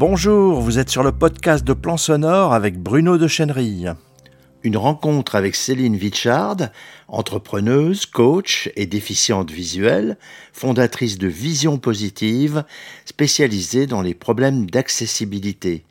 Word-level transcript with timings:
Bonjour, 0.00 0.62
vous 0.62 0.78
êtes 0.78 0.88
sur 0.88 1.02
le 1.02 1.12
podcast 1.12 1.62
de 1.62 1.74
Plan 1.74 1.98
Sonore 1.98 2.54
avec 2.54 2.78
Bruno 2.78 3.18
de 3.18 3.28
Chenerille. 3.28 3.92
Une 4.62 4.78
rencontre 4.78 5.34
avec 5.34 5.54
Céline 5.54 5.94
Vichard, 5.94 6.56
entrepreneuse, 7.06 8.06
coach 8.06 8.70
et 8.76 8.86
déficiente 8.86 9.50
visuelle, 9.50 10.16
fondatrice 10.54 11.18
de 11.18 11.28
Vision 11.28 11.76
Positive, 11.76 12.64
spécialisée 13.04 13.86
dans 13.86 14.00
les 14.00 14.14
problèmes 14.14 14.70
d'accessibilité. 14.70 15.84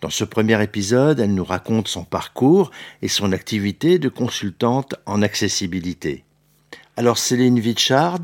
Dans 0.00 0.08
ce 0.08 0.24
premier 0.24 0.62
épisode, 0.62 1.20
elle 1.20 1.34
nous 1.34 1.44
raconte 1.44 1.88
son 1.88 2.04
parcours 2.04 2.70
et 3.02 3.08
son 3.08 3.32
activité 3.32 3.98
de 3.98 4.08
consultante 4.08 4.94
en 5.04 5.20
accessibilité. 5.20 6.24
Alors 6.96 7.18
Céline 7.18 7.60
Vichard, 7.60 8.20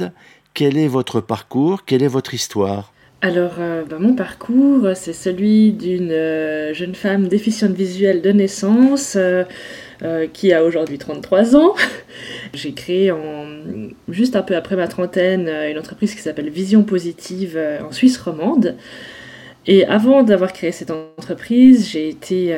quel 0.55 0.79
est 0.79 0.89
votre 0.89 1.21
parcours? 1.21 1.85
Quelle 1.85 2.03
est 2.03 2.09
votre 2.09 2.33
histoire? 2.33 2.95
Alors, 3.21 3.57
euh, 3.59 3.85
bah, 3.85 3.97
mon 3.99 4.15
parcours, 4.15 4.91
c'est 4.95 5.13
celui 5.13 5.73
d'une 5.73 6.13
euh, 6.13 6.73
jeune 6.73 6.95
femme 6.95 7.27
déficiente 7.27 7.73
visuelle 7.73 8.23
de 8.23 8.31
naissance 8.31 9.17
euh, 9.17 9.45
qui 10.33 10.53
a 10.53 10.63
aujourd'hui 10.63 10.99
33 10.99 11.57
ans. 11.57 11.75
J'ai 12.55 12.73
créé 12.75 13.11
en, 13.11 13.47
juste 14.09 14.37
un 14.37 14.43
peu 14.43 14.55
après 14.55 14.77
ma 14.77 14.87
trentaine 14.87 15.49
une 15.49 15.79
entreprise 15.79 16.15
qui 16.15 16.21
s'appelle 16.21 16.49
Vision 16.49 16.85
Positive 16.85 17.59
en 17.85 17.91
Suisse 17.91 18.19
romande. 18.19 18.77
Et 19.67 19.85
avant 19.85 20.23
d'avoir 20.23 20.53
créé 20.53 20.71
cette 20.71 20.93
entreprise, 20.93 21.91
j'ai 21.91 22.09
été 22.09 22.57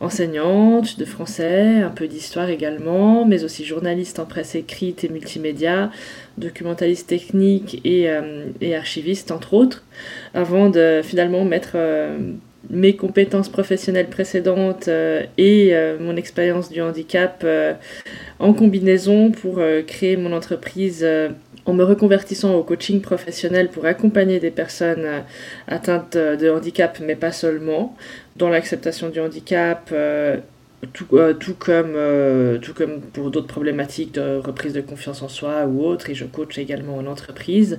enseignante 0.00 0.98
de 0.98 1.04
français, 1.04 1.82
un 1.82 1.90
peu 1.90 2.08
d'histoire 2.08 2.48
également, 2.48 3.26
mais 3.26 3.44
aussi 3.44 3.66
journaliste 3.66 4.18
en 4.18 4.24
presse 4.24 4.54
écrite 4.54 5.04
et 5.04 5.10
multimédia, 5.10 5.90
documentaliste 6.38 7.06
technique 7.06 7.80
et, 7.84 8.10
euh, 8.10 8.46
archiviste 8.76 9.30
entre 9.30 9.52
autres, 9.52 9.84
avant 10.32 10.70
de 10.70 11.02
finalement 11.04 11.44
mettre 11.44 11.72
euh, 11.74 12.18
mes 12.70 12.96
compétences 12.96 13.50
professionnelles 13.50 14.08
précédentes 14.08 14.88
euh, 14.88 15.22
et 15.36 15.74
mon 16.00 16.16
expérience 16.16 16.70
du 16.70 16.80
handicap 16.80 17.44
en 18.38 18.52
combinaison 18.54 19.30
pour 19.30 19.60
créer 19.86 20.16
mon 20.16 20.32
entreprise 20.32 21.06
en 21.66 21.74
me 21.74 21.84
reconvertissant 21.84 22.54
au 22.54 22.62
coaching 22.62 23.00
professionnel 23.00 23.68
pour 23.68 23.84
accompagner 23.84 24.40
des 24.40 24.50
personnes 24.50 25.06
atteintes 25.68 26.16
de 26.16 26.50
handicap, 26.50 26.98
mais 27.02 27.16
pas 27.16 27.32
seulement, 27.32 27.96
dans 28.40 28.48
l'acceptation 28.48 29.10
du 29.10 29.20
handicap, 29.20 29.90
euh, 29.92 30.38
tout, 30.92 31.06
euh, 31.12 31.34
tout, 31.34 31.54
comme, 31.54 31.92
euh, 31.94 32.58
tout 32.58 32.72
comme 32.72 33.00
pour 33.00 33.30
d'autres 33.30 33.46
problématiques 33.46 34.14
de 34.14 34.38
reprise 34.38 34.72
de 34.72 34.80
confiance 34.80 35.22
en 35.22 35.28
soi 35.28 35.66
ou 35.66 35.84
autres, 35.84 36.10
et 36.10 36.14
je 36.14 36.24
coach 36.24 36.58
également 36.58 36.96
en 36.96 37.06
entreprise, 37.06 37.78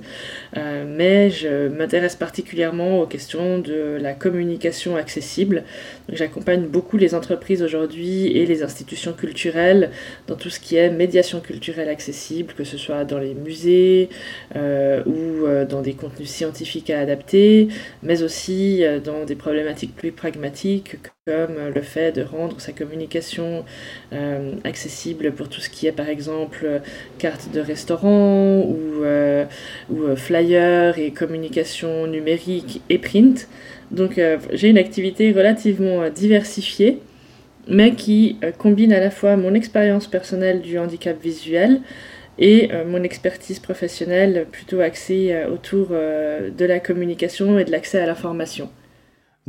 mais 0.54 1.30
je 1.30 1.68
m'intéresse 1.68 2.16
particulièrement 2.16 3.00
aux 3.00 3.06
questions 3.06 3.58
de 3.58 3.98
la 4.00 4.12
communication 4.12 4.96
accessible. 4.96 5.64
J'accompagne 6.08 6.66
beaucoup 6.66 6.96
les 6.96 7.14
entreprises 7.14 7.62
aujourd'hui 7.62 8.26
et 8.36 8.46
les 8.46 8.62
institutions 8.62 9.12
culturelles 9.12 9.90
dans 10.26 10.36
tout 10.36 10.50
ce 10.50 10.60
qui 10.60 10.76
est 10.76 10.90
médiation 10.90 11.40
culturelle 11.40 11.88
accessible, 11.88 12.54
que 12.54 12.64
ce 12.64 12.76
soit 12.76 13.04
dans 13.04 13.18
les 13.18 13.34
musées 13.34 14.08
ou 14.54 15.46
dans 15.68 15.82
des 15.82 15.94
contenus 15.94 16.28
scientifiques 16.28 16.90
à 16.90 17.00
adapter, 17.00 17.68
mais 18.02 18.22
aussi 18.22 18.84
dans 19.04 19.24
des 19.24 19.36
problématiques 19.36 19.96
plus 19.96 20.12
pragmatiques 20.12 20.96
comme 21.24 21.54
le 21.72 21.82
fait 21.82 22.10
de 22.10 22.22
rendre 22.22 22.60
sa 22.60 22.72
communication 22.72 23.64
euh, 24.12 24.54
accessible 24.64 25.30
pour 25.30 25.48
tout 25.48 25.60
ce 25.60 25.70
qui 25.70 25.86
est 25.86 25.92
par 25.92 26.08
exemple 26.08 26.80
carte 27.18 27.52
de 27.52 27.60
restaurant 27.60 28.62
ou, 28.62 29.04
euh, 29.04 29.44
ou 29.88 30.02
euh, 30.02 30.16
flyer 30.16 30.98
et 30.98 31.12
communication 31.12 32.08
numérique 32.08 32.82
et 32.88 32.98
print. 32.98 33.48
Donc 33.92 34.20
j'ai 34.50 34.68
une 34.68 34.78
activité 34.78 35.30
relativement 35.30 36.10
diversifiée 36.10 36.98
mais 37.68 37.94
qui 37.94 38.40
combine 38.58 38.92
à 38.92 38.98
la 38.98 39.12
fois 39.12 39.36
mon 39.36 39.54
expérience 39.54 40.08
personnelle 40.08 40.60
du 40.60 40.76
handicap 40.76 41.22
visuel 41.22 41.82
et 42.40 42.70
mon 42.88 43.04
expertise 43.04 43.60
professionnelle 43.60 44.46
plutôt 44.50 44.80
axée 44.80 45.44
autour 45.52 45.90
de 45.90 46.64
la 46.64 46.80
communication 46.80 47.60
et 47.60 47.64
de 47.64 47.70
l'accès 47.70 48.00
à 48.00 48.06
l'information. 48.06 48.70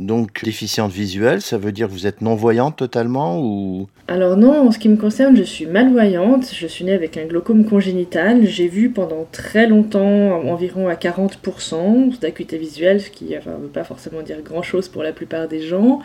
Donc 0.00 0.42
déficiente 0.42 0.90
visuelle, 0.90 1.40
ça 1.40 1.56
veut 1.56 1.70
dire 1.70 1.86
que 1.86 1.92
vous 1.92 2.08
êtes 2.08 2.20
non-voyante 2.20 2.76
totalement 2.76 3.40
ou? 3.40 3.86
Alors 4.08 4.36
non, 4.36 4.66
en 4.66 4.70
ce 4.72 4.78
qui 4.80 4.88
me 4.88 4.96
concerne, 4.96 5.36
je 5.36 5.44
suis 5.44 5.66
malvoyante. 5.66 6.50
Je 6.52 6.66
suis 6.66 6.84
née 6.84 6.92
avec 6.92 7.16
un 7.16 7.26
glaucome 7.26 7.64
congénital. 7.64 8.44
J'ai 8.44 8.66
vu 8.66 8.90
pendant 8.90 9.26
très 9.30 9.68
longtemps, 9.68 10.42
environ 10.50 10.88
à 10.88 10.94
40% 10.94 12.18
d'acuité 12.18 12.58
visuelle, 12.58 13.00
ce 13.00 13.08
qui 13.08 13.26
ne 13.26 13.38
veut 13.38 13.68
pas 13.72 13.84
forcément 13.84 14.20
dire 14.22 14.42
grand-chose 14.42 14.88
pour 14.88 15.04
la 15.04 15.12
plupart 15.12 15.46
des 15.46 15.62
gens. 15.62 16.00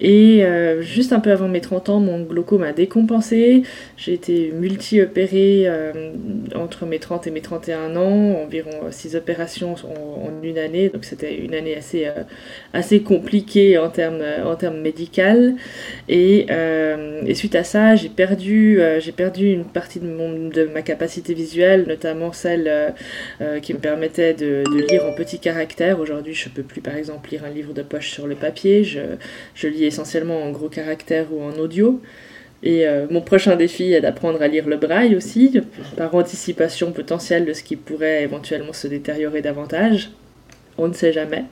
Et 0.00 0.44
euh, 0.44 0.80
juste 0.80 1.12
un 1.12 1.20
peu 1.20 1.30
avant 1.30 1.46
mes 1.46 1.60
30 1.60 1.90
ans, 1.90 2.00
mon 2.00 2.22
glaucome 2.22 2.62
a 2.62 2.72
décompensé. 2.72 3.62
J'ai 3.98 4.14
été 4.14 4.50
multi-opérée 4.52 5.64
euh, 5.66 6.12
entre 6.54 6.86
mes 6.86 6.98
30 6.98 7.26
et 7.26 7.30
mes 7.30 7.42
31 7.42 7.96
ans, 7.96 8.42
environ 8.42 8.70
6 8.90 9.14
opérations 9.14 9.74
en, 9.74 10.42
une 10.42 10.58
année. 10.58 10.88
Donc 10.88 11.04
c'était 11.04 11.36
une 11.36 11.54
année 11.54 11.76
assez, 11.76 12.06
euh, 12.06 12.24
assez 12.72 13.02
compliquée 13.02 13.25
compliqué 13.26 13.76
en 13.76 13.88
termes 13.90 14.22
en 14.44 14.54
termes 14.54 14.80
médical 14.80 15.56
et, 16.08 16.46
euh, 16.50 17.22
et, 17.26 17.34
suite 17.34 17.56
à 17.56 17.64
ça 17.64 17.96
j'ai 17.96 18.08
perdu 18.08 18.80
euh, 18.80 19.00
j'ai 19.00 19.10
perdu 19.10 19.50
une 19.50 19.64
partie 19.64 19.98
de 19.98 20.06
mon 20.06 20.48
de 20.48 20.64
ma 20.72 20.82
capacité 20.82 21.34
visuelle 21.34 21.86
notamment 21.88 22.32
celle 22.32 22.68
euh, 23.40 23.58
qui 23.58 23.74
me 23.74 23.80
permettait 23.80 24.32
de, 24.34 24.62
de, 24.72 24.80
lire 24.88 25.04
en 25.06 25.12
petits 25.12 25.40
caractères 25.40 25.98
aujourd'hui 25.98 26.34
je 26.34 26.48
peux 26.48 26.62
plus 26.62 26.80
par 26.80 26.94
exemple 26.94 27.28
lire 27.30 27.42
un 27.44 27.50
livre 27.50 27.72
de 27.72 27.82
poche 27.82 28.10
sur 28.12 28.28
le 28.28 28.36
papier 28.36 28.84
je, 28.84 29.00
je 29.56 29.66
lis 29.66 29.84
essentiellement 29.84 30.44
en 30.44 30.52
gros 30.52 30.68
caractères 30.68 31.26
ou 31.32 31.42
en 31.42 31.58
audio 31.58 32.00
et 32.62 32.86
mon 33.10 33.20
prochain 33.20 33.54
défi 33.54 33.92
est 33.92 34.00
d'apprendre 34.00 34.40
à 34.42 34.48
lire 34.48 34.66
le 34.66 34.76
braille 34.76 35.14
aussi, 35.14 35.60
par 35.96 36.14
anticipation 36.14 36.90
potentielle 36.90 37.44
de 37.44 37.52
ce 37.52 37.62
qui 37.62 37.76
pourrait 37.76 38.22
éventuellement 38.22 38.72
se 38.72 38.88
détériorer 38.88 39.42
davantage. 39.42 40.10
On 40.78 40.88
ne 40.88 40.94
sait 40.94 41.12
jamais. 41.12 41.44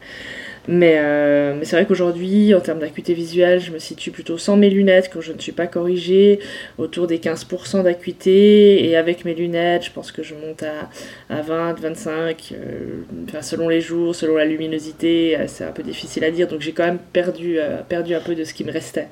Mais, 0.67 0.95
euh, 0.97 1.55
mais 1.59 1.67
c'est 1.67 1.77
vrai 1.77 1.85
qu'aujourd'hui, 1.85 2.55
en 2.55 2.61
termes 2.61 2.79
d'acuité 2.79 3.13
visuelle, 3.13 3.61
je 3.61 3.71
me 3.71 3.79
situe 3.79 4.11
plutôt 4.11 4.39
sans 4.39 4.57
mes 4.57 4.71
lunettes 4.71 5.11
quand 5.13 5.21
je 5.21 5.33
ne 5.33 5.39
suis 5.39 5.53
pas 5.53 5.67
corrigée, 5.67 6.41
autour 6.79 7.07
des 7.07 7.19
15% 7.19 7.83
d'acuité. 7.83 8.89
Et 8.89 8.97
avec 8.97 9.25
mes 9.27 9.35
lunettes, 9.35 9.85
je 9.85 9.91
pense 9.91 10.11
que 10.11 10.23
je 10.23 10.35
monte 10.35 10.63
à, 10.63 10.89
à 11.29 11.43
20, 11.43 11.81
25, 11.81 12.55
euh, 12.55 13.43
selon 13.43 13.69
les 13.69 13.83
jours, 13.83 14.15
selon 14.15 14.37
la 14.37 14.47
luminosité. 14.47 15.37
Euh, 15.37 15.45
c'est 15.49 15.65
un 15.65 15.73
peu 15.73 15.83
difficile 15.83 16.25
à 16.25 16.31
dire. 16.31 16.49
Donc 16.49 16.63
j'ai 16.63 16.73
quand 16.73 16.87
même 16.87 17.01
perdu, 17.13 17.59
perdu 17.89 18.15
un 18.15 18.21
peu 18.21 18.35
de 18.35 18.45
ce 18.45 18.55
qui 18.55 18.65
me 18.65 18.73
restait. 18.73 19.09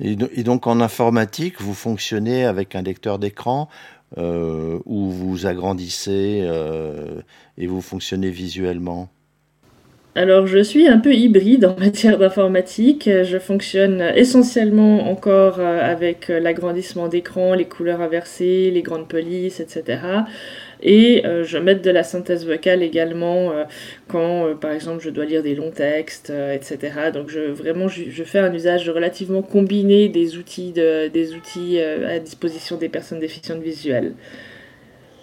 Et, 0.00 0.16
donc 0.16 0.66
en 0.66 0.80
informatique, 0.80 1.60
vous 1.60 1.74
fonctionnez 1.74 2.44
avec 2.46 2.74
un 2.74 2.82
lecteur 2.82 3.18
d'écran 3.18 3.68
où 4.16 5.10
vous 5.10 5.46
agrandissez 5.46 6.48
et 7.58 7.66
vous 7.66 7.80
fonctionnez 7.80 8.30
visuellement? 8.30 9.08
Alors 10.16 10.46
je 10.46 10.62
suis 10.62 10.86
un 10.86 10.98
peu 10.98 11.12
hybride 11.12 11.64
en 11.64 11.76
matière 11.78 12.18
d'informatique. 12.18 13.10
Je 13.24 13.38
fonctionne 13.38 14.00
essentiellement 14.14 15.10
encore 15.10 15.58
euh, 15.58 15.80
avec 15.82 16.30
euh, 16.30 16.38
l'agrandissement 16.38 17.08
d'écran, 17.08 17.54
les 17.54 17.64
couleurs 17.64 18.00
inversées, 18.00 18.70
les 18.70 18.82
grandes 18.82 19.08
polices, 19.08 19.58
etc. 19.58 19.98
Et 20.82 21.26
euh, 21.26 21.42
je 21.42 21.58
mets 21.58 21.74
de 21.74 21.90
la 21.90 22.04
synthèse 22.04 22.46
vocale 22.46 22.82
également 22.82 23.52
quand, 24.06 24.54
par 24.60 24.70
exemple, 24.70 25.02
je 25.02 25.10
dois 25.10 25.24
lire 25.24 25.42
des 25.42 25.54
longs 25.54 25.70
textes, 25.70 26.30
etc. 26.30 27.10
Donc 27.12 27.30
je, 27.30 27.40
vraiment, 27.40 27.88
je, 27.88 28.22
fais 28.22 28.38
un 28.38 28.52
usage 28.52 28.88
relativement 28.90 29.42
combiné 29.42 30.08
des 30.08 30.36
outils, 30.36 30.72
des 30.72 31.34
outils 31.34 31.80
à 31.80 32.18
disposition 32.18 32.76
des 32.76 32.88
personnes 32.88 33.20
déficientes 33.20 33.62
visuelles 33.62 34.12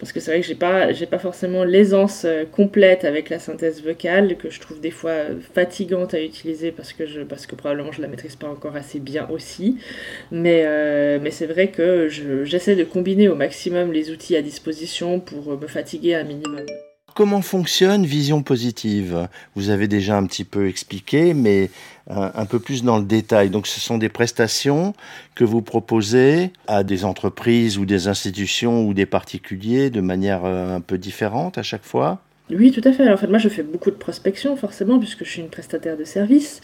parce 0.01 0.11
que 0.11 0.19
c'est 0.19 0.31
vrai 0.31 0.41
que 0.41 0.47
j'ai 0.47 0.55
pas 0.55 0.87
pas 1.11 1.19
forcément 1.19 1.63
l'aisance 1.63 2.23
euh, 2.25 2.43
complète 2.43 3.05
avec 3.05 3.29
la 3.29 3.37
synthèse 3.37 3.83
vocale 3.83 4.35
que 4.35 4.49
je 4.49 4.59
trouve 4.59 4.81
des 4.81 4.89
fois 4.89 5.11
euh, 5.11 5.39
fatigante 5.53 6.15
à 6.15 6.21
utiliser 6.21 6.71
parce 6.71 6.91
que 6.91 7.23
parce 7.23 7.45
probablement 7.45 7.91
je 7.91 8.01
la 8.01 8.07
maîtrise 8.07 8.35
pas 8.35 8.47
encore 8.47 8.75
assez 8.75 8.99
bien 8.99 9.29
aussi 9.29 9.77
mais 10.31 10.63
euh, 10.65 11.19
mais 11.21 11.29
c'est 11.29 11.45
vrai 11.45 11.67
que 11.67 12.07
j'essaie 12.09 12.75
de 12.75 12.83
combiner 12.83 13.29
au 13.29 13.35
maximum 13.35 13.91
les 13.93 14.09
outils 14.09 14.35
à 14.35 14.41
disposition 14.41 15.19
pour 15.19 15.55
me 15.59 15.67
fatiguer 15.67 16.15
un 16.15 16.23
minimum. 16.23 16.65
Comment 17.13 17.41
fonctionne 17.41 18.05
Vision 18.05 18.41
Positive? 18.41 19.27
Vous 19.55 19.69
avez 19.69 19.87
déjà 19.87 20.17
un 20.17 20.25
petit 20.25 20.45
peu 20.45 20.67
expliqué, 20.69 21.33
mais 21.33 21.69
un 22.07 22.45
peu 22.45 22.59
plus 22.59 22.83
dans 22.83 22.97
le 22.97 23.03
détail. 23.03 23.49
Donc 23.49 23.67
ce 23.67 23.79
sont 23.79 23.97
des 23.97 24.09
prestations 24.09 24.93
que 25.35 25.43
vous 25.43 25.61
proposez 25.61 26.51
à 26.67 26.83
des 26.83 27.03
entreprises 27.03 27.77
ou 27.77 27.85
des 27.85 28.07
institutions 28.07 28.85
ou 28.85 28.93
des 28.93 29.05
particuliers 29.05 29.89
de 29.89 30.01
manière 30.01 30.45
euh, 30.45 30.77
un 30.77 30.81
peu 30.81 30.97
différente 30.97 31.57
à 31.57 31.63
chaque 31.63 31.83
fois? 31.83 32.19
Oui, 32.53 32.71
tout 32.71 32.81
à 32.83 32.91
fait. 32.91 33.09
En 33.09 33.15
fait, 33.15 33.27
moi, 33.27 33.37
je 33.37 33.47
fais 33.47 33.63
beaucoup 33.63 33.91
de 33.91 33.95
prospection, 33.95 34.57
forcément, 34.57 34.99
puisque 34.99 35.23
je 35.23 35.29
suis 35.29 35.41
une 35.41 35.49
prestataire 35.49 35.95
de 35.95 36.03
service. 36.03 36.59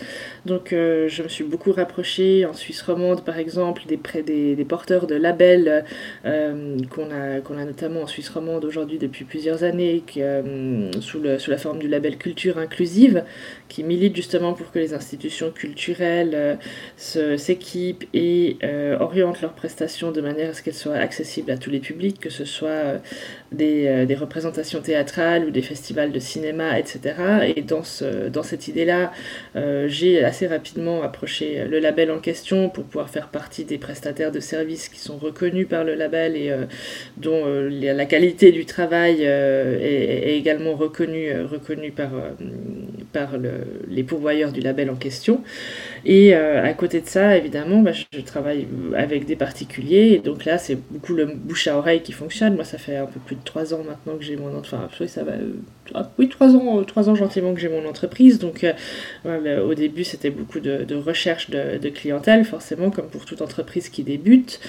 Donc, 0.45 0.74
euh, 0.74 1.07
je 1.07 1.24
me 1.24 1.30
suis 1.30 1.45
beaucoup 1.45 1.72
rapprochée 1.72 2.45
en 2.45 2.54
Suisse 2.54 2.81
romande, 2.81 3.24
par 3.24 3.38
exemple, 3.38 3.84
des, 3.88 4.56
des, 4.56 4.66
porteurs 4.66 5.07
de 5.07 5.16
labels 5.16 5.86
euh, 6.25 6.78
qu'on 6.89 7.10
a, 7.10 7.62
a 7.62 7.66
notamment 7.66 8.01
en 8.01 8.07
Suisse 8.07 8.28
romande 8.28 8.66
aujourd'hui 8.66 8.98
depuis 8.98 9.24
plusieurs 9.24 9.63
années, 9.63 10.04
euh, 10.18 10.92
sous 11.00 11.22
la 11.22 11.57
forme 11.57 11.80
du 11.80 11.88
label 11.88 12.18
Culture 12.18 12.57
Inclusive, 12.57 13.24
qui 13.69 13.84
milite 13.86 14.16
justement 14.16 14.54
pour 14.54 14.72
que 14.72 14.80
les 14.80 14.94
institutions 14.94 15.51
culturelles 15.51 16.57
s'équipent 16.98 18.06
et 18.13 18.57
orientent 19.00 19.42
leurs 19.42 19.54
prestations 19.54 20.12
de 20.12 20.19
manière 20.19 20.50
à 20.50 20.54
ce 20.54 20.62
qu'elles 20.62 20.74
soient 20.74 20.95
accessibles 20.95 21.51
à 21.51 21.57
tous 21.57 21.69
les 21.69 21.80
publics, 21.80 22.19
que 22.19 22.30
ce 22.30 22.44
soit 22.44 23.00
des, 23.51 24.06
des 24.06 24.16
représentations 24.16 24.81
théâtrales 24.81 25.45
ou 25.45 25.51
des 25.51 25.62
festivals 25.62 25.76
de 26.12 26.19
cinéma, 26.19 26.79
etc. 26.79 27.00
Et 27.56 27.62
dans, 27.62 27.83
ce, 27.83 28.29
dans 28.29 28.44
cette 28.44 28.68
idée-là, 28.68 29.12
euh, 29.56 29.88
j'ai 29.88 30.24
assez 30.24 30.47
rapidement 30.47 31.03
approché 31.03 31.65
le 31.65 31.79
label 31.79 32.12
en 32.12 32.19
question 32.19 32.69
pour 32.69 32.83
pouvoir 32.83 33.09
faire 33.09 33.29
partie 33.29 33.65
des 33.65 33.77
prestataires 33.77 34.31
de 34.31 34.39
services 34.39 34.89
qui 34.89 35.00
sont 35.00 35.18
reconnus 35.18 35.68
par 35.68 35.83
le 35.83 35.95
label 35.95 36.35
et 36.35 36.50
euh, 36.50 36.65
dont 37.18 37.45
euh, 37.45 37.69
la 37.69 38.06
qualité 38.06 38.51
du 38.51 38.65
travail 38.65 39.24
est, 39.24 40.38
également 40.38 40.75
reconnue, 40.75 41.31
reconnue 41.41 41.91
par, 41.91 42.09
par 43.13 43.38
le, 43.38 43.51
les 43.88 44.03
pourvoyeurs 44.03 44.51
du 44.51 44.62
label 44.62 44.89
en 44.89 44.95
question. 44.95 45.41
Et 46.09 46.33
à 46.33 46.74
côté 46.74 47.01
de 47.01 47.06
ça, 47.06 47.36
évidemment, 47.36 47.81
bah, 47.81 47.92
je, 47.92 48.21
travaille 48.21 48.65
avec 48.95 49.25
des 49.25 49.36
particuliers. 49.36 50.13
Et 50.13 50.19
donc 50.19 50.45
là, 50.45 50.57
c'est 50.57 50.75
beaucoup 50.89 51.13
le 51.13 51.25
bouche 51.25 51.68
à 51.68 51.77
oreille 51.77 52.01
qui 52.01 52.13
fonctionne. 52.13 52.56
Moi, 52.56 52.63
ça 52.63 52.77
fait 52.77 52.95
un 52.95 53.07
peu 53.07 53.19
plus 53.19 53.36
de 53.36 53.44
trois 53.44 53.74
ans 53.74 53.83
maintenant 53.83 54.15
que 54.18 54.24
j'ai 54.24 54.38
mon... 54.38 54.57
Enfin, 54.57 54.88
ça 55.06 55.24
va 55.25 55.33
ah, 55.33 55.76
oui, 56.18 56.30
trois 56.30 56.56
ans, 56.56 56.84
trois 56.84 57.10
ans 57.10 57.16
gentiment 57.16 57.54
que 57.54 57.60
j'ai 57.60 57.69
mon 57.69 57.88
entreprise. 57.88 58.39
Donc, 58.39 58.66
euh, 59.25 59.63
au 59.63 59.74
début, 59.74 60.04
c'était 60.04 60.30
beaucoup 60.30 60.60
de, 60.60 60.95
recherche 60.95 61.50
de, 61.50 61.89
clientèle, 61.89 62.45
forcément, 62.45 62.92
comme 62.92 63.07
pour 63.07 63.25
toute 63.25 63.42
entreprise 63.42 63.89
qui 63.89 64.04
débute. 64.04 64.60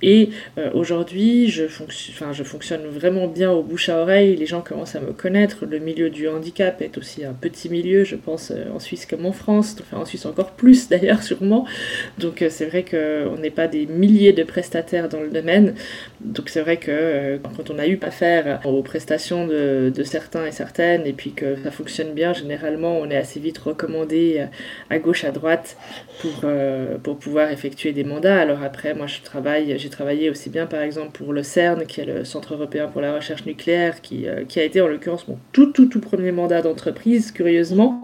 Et 0.00 0.30
euh, 0.58 0.70
aujourd'hui, 0.74 1.48
je, 1.48 1.66
fonctionne 1.68 2.86
vraiment 2.86 3.28
bien 3.28 3.50
au 3.52 3.62
bouche 3.62 3.88
à 3.88 3.98
oreille. 3.98 4.36
Les 4.36 4.46
gens 4.46 4.60
commencent 4.60 4.96
à 4.96 5.00
me 5.00 5.12
connaître. 5.12 5.64
Le 5.66 5.78
milieu 5.78 6.10
du 6.10 6.28
handicap 6.28 6.82
est 6.82 6.98
aussi 6.98 7.24
un 7.24 7.32
petit 7.32 7.68
milieu, 7.68 8.04
je 8.04 8.16
pense, 8.16 8.50
euh, 8.50 8.64
en 8.74 8.80
Suisse 8.80 9.06
comme 9.06 9.26
en 9.26 9.32
France. 9.32 9.76
Enfin, 9.80 9.98
en 9.98 10.04
Suisse 10.04 10.26
encore 10.26 10.52
plus 10.52 10.88
d'ailleurs, 10.90 11.22
sûrement. 11.22 11.66
Donc, 12.18 12.44
c'est 12.48 12.66
vrai 12.66 12.84
qu'on 12.84 13.36
n'est 13.38 13.50
pas 13.50 13.68
des 13.68 13.86
milliers 13.86 14.32
de 14.32 14.42
prestataires 14.42 15.08
dans 15.08 15.20
le 15.20 15.30
domaine. 15.30 15.74
Donc, 16.20 16.48
c'est 16.48 16.60
vrai 16.60 16.76
que 16.78 17.38
quand 17.56 17.70
on 17.70 17.78
a 17.78 17.86
eu 17.86 17.98
affaire 18.02 18.60
aux 18.64 18.82
prestations 18.82 19.46
de, 19.46 19.92
de 19.94 20.02
certains 20.02 20.46
et 20.46 20.50
certains, 20.50 20.61
et 20.80 21.12
puis 21.12 21.32
que 21.32 21.56
ça 21.62 21.70
fonctionne 21.70 22.12
bien, 22.12 22.32
généralement 22.32 22.98
on 22.98 23.10
est 23.10 23.16
assez 23.16 23.40
vite 23.40 23.58
recommandé 23.58 24.36
euh, 24.38 24.46
à 24.90 24.98
gauche, 24.98 25.24
à 25.24 25.30
droite 25.30 25.76
pour, 26.20 26.40
euh, 26.44 26.98
pour 26.98 27.18
pouvoir 27.18 27.50
effectuer 27.50 27.92
des 27.92 28.04
mandats. 28.04 28.40
Alors 28.40 28.62
après, 28.62 28.94
moi 28.94 29.06
je 29.06 29.20
travaille, 29.22 29.78
j'ai 29.78 29.90
travaillé 29.90 30.30
aussi 30.30 30.50
bien 30.50 30.66
par 30.66 30.82
exemple 30.82 31.12
pour 31.12 31.32
le 31.32 31.42
CERN, 31.42 31.86
qui 31.86 32.00
est 32.00 32.04
le 32.04 32.24
Centre 32.24 32.54
européen 32.54 32.88
pour 32.88 33.00
la 33.00 33.14
recherche 33.14 33.44
nucléaire, 33.46 34.00
qui, 34.00 34.28
euh, 34.28 34.44
qui 34.44 34.60
a 34.60 34.64
été 34.64 34.80
en 34.80 34.88
l'occurrence 34.88 35.28
mon 35.28 35.38
tout 35.52 35.66
tout 35.72 35.86
tout 35.86 36.00
premier 36.00 36.32
mandat 36.32 36.62
d'entreprise, 36.62 37.32
curieusement. 37.32 38.02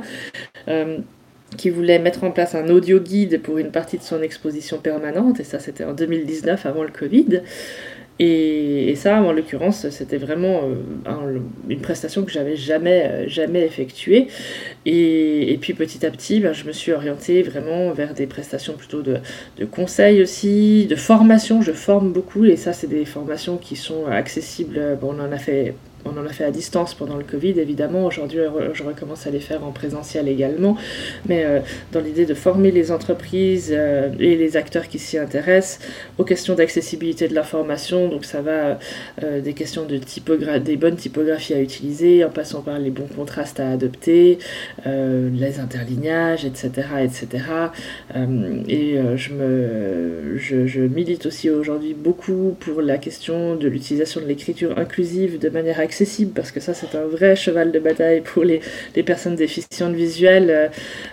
qui 1.57 1.71
voulait 1.71 1.99
mettre 1.99 2.25
en 2.25 2.31
place 2.31 2.55
un 2.55 2.69
audio 2.69 3.01
guide 3.01 3.41
pour 3.41 3.57
une 3.57 3.71
partie 3.71 3.97
de 3.97 4.03
son 4.03 4.21
exposition 4.21 4.77
permanente, 4.77 5.41
et 5.41 5.45
ça 5.45 5.59
c'était 5.59 5.85
en 5.85 5.95
2019 5.95 6.67
avant 6.67 6.83
le 6.83 6.91
Covid. 6.91 7.41
Et, 8.19 8.95
ça, 8.97 9.23
en 9.23 9.33
l'occurrence, 9.33 9.89
c'était 9.91 10.17
vraiment 10.17 10.63
euh, 10.65 11.39
une 11.69 11.81
prestation 11.81 12.25
que 12.25 12.33
j'avais 12.33 12.57
jamais, 12.57 13.07
euh, 13.07 13.29
jamais 13.29 13.65
effectuée. 13.65 14.29
Et, 14.87 15.57
puis 15.61 15.75
petit 15.75 16.05
à 16.05 16.11
petit, 16.11 16.41
ben, 16.41 16.53
je 16.53 16.65
me 16.65 16.73
suis 16.73 16.93
orientée 16.93 17.43
vraiment 17.43 17.93
vers 17.93 18.15
des 18.15 18.27
prestations 18.27 18.75
plutôt 18.75 19.03
de, 19.03 19.19
de 19.59 19.65
conseils 19.65 20.23
aussi, 20.23 20.87
de 20.87 20.97
formation. 20.97 21.63
Je 21.63 21.73
forme 21.73 22.13
beaucoup 22.13 22.45
et 22.45 22.57
ça, 22.57 22.73
c'est 22.73 22.89
des 22.89 23.05
formations 23.05 23.57
qui 23.57 23.77
sont 23.77 24.07
accessibles. 24.07 24.99
On 25.03 25.21
en 25.21 25.33
a 25.33 25.39
fait 25.39 25.75
on 26.05 26.17
en 26.17 26.27
a 26.27 26.33
fait 26.33 26.45
à 26.45 26.51
distance 26.51 26.95
pendant 26.95 27.17
le 27.17 27.25
Covid, 27.25 27.59
évidemment. 27.59 28.07
Aujourd'hui, 28.07 28.41
je 28.73 28.83
recommence 28.83 29.27
à 29.27 29.31
les 29.31 29.41
faire 29.41 29.65
en 29.65 29.73
présentiel 29.73 30.29
également. 30.29 30.77
Mais 31.27 31.45
euh, 31.45 31.61
dans 31.93 32.01
l'idée 32.01 32.27
de 32.27 32.35
former 32.35 32.71
les 32.71 32.93
entreprises 32.93 33.73
euh, 33.73 34.11
et 34.19 34.37
les 34.37 34.57
acteurs 34.57 34.89
qui 34.89 34.99
s'y 34.99 35.19
intéressent 35.19 35.81
aux 36.19 36.25
questions 36.25 36.55
d'accessibilité 36.55 37.29
de 37.29 37.35
l'information. 37.35 38.09
Donc, 38.09 38.25
ça 38.25 38.43
va 38.43 38.79
euh, 39.23 39.41
des 39.41 39.53
questions 39.55 39.85
de 39.85 39.99
des 40.59 40.77
bonnes 40.77 40.97
typographies 40.97 41.55
à 41.55 41.61
utiliser, 41.61 42.25
en 42.25 42.31
passant 42.31 42.63
par 42.63 42.79
les 42.79 42.91
bons 42.91 43.09
contrastes 43.15 43.61
à 43.61 43.71
adopter, 43.71 44.39
les 44.87 45.61
interlignages, 45.61 46.45
etc. 46.45 46.89
etc. 47.03 47.45
et 48.69 48.97
je, 49.17 49.33
me, 49.33 50.37
je 50.39 50.81
milite 50.81 51.27
aussi 51.27 51.51
aujourd'hui 51.51 51.95
beaucoup 51.95 52.57
pour 52.59 52.81
la 52.81 52.97
question 52.97 53.55
de 53.57 53.69
l'utilisation 53.69 54.21
de 54.21 54.27
l'écriture 54.27 54.79
inclusive 54.79 55.39
de 55.39 55.49
manière 55.49 55.81
parce 56.35 56.51
que 56.51 56.61
ça 56.61 56.75
c'est 56.75 56.95
un 56.97 57.07
vrai 57.07 57.37
cheval 57.37 57.73
de 57.73 57.79
bataille 57.79 58.21
pour 58.21 58.45
les, 58.45 58.61
personnes 59.05 59.37
déficientes 59.37 59.95
visuelles. 59.95 60.51
Euh, 60.51 60.69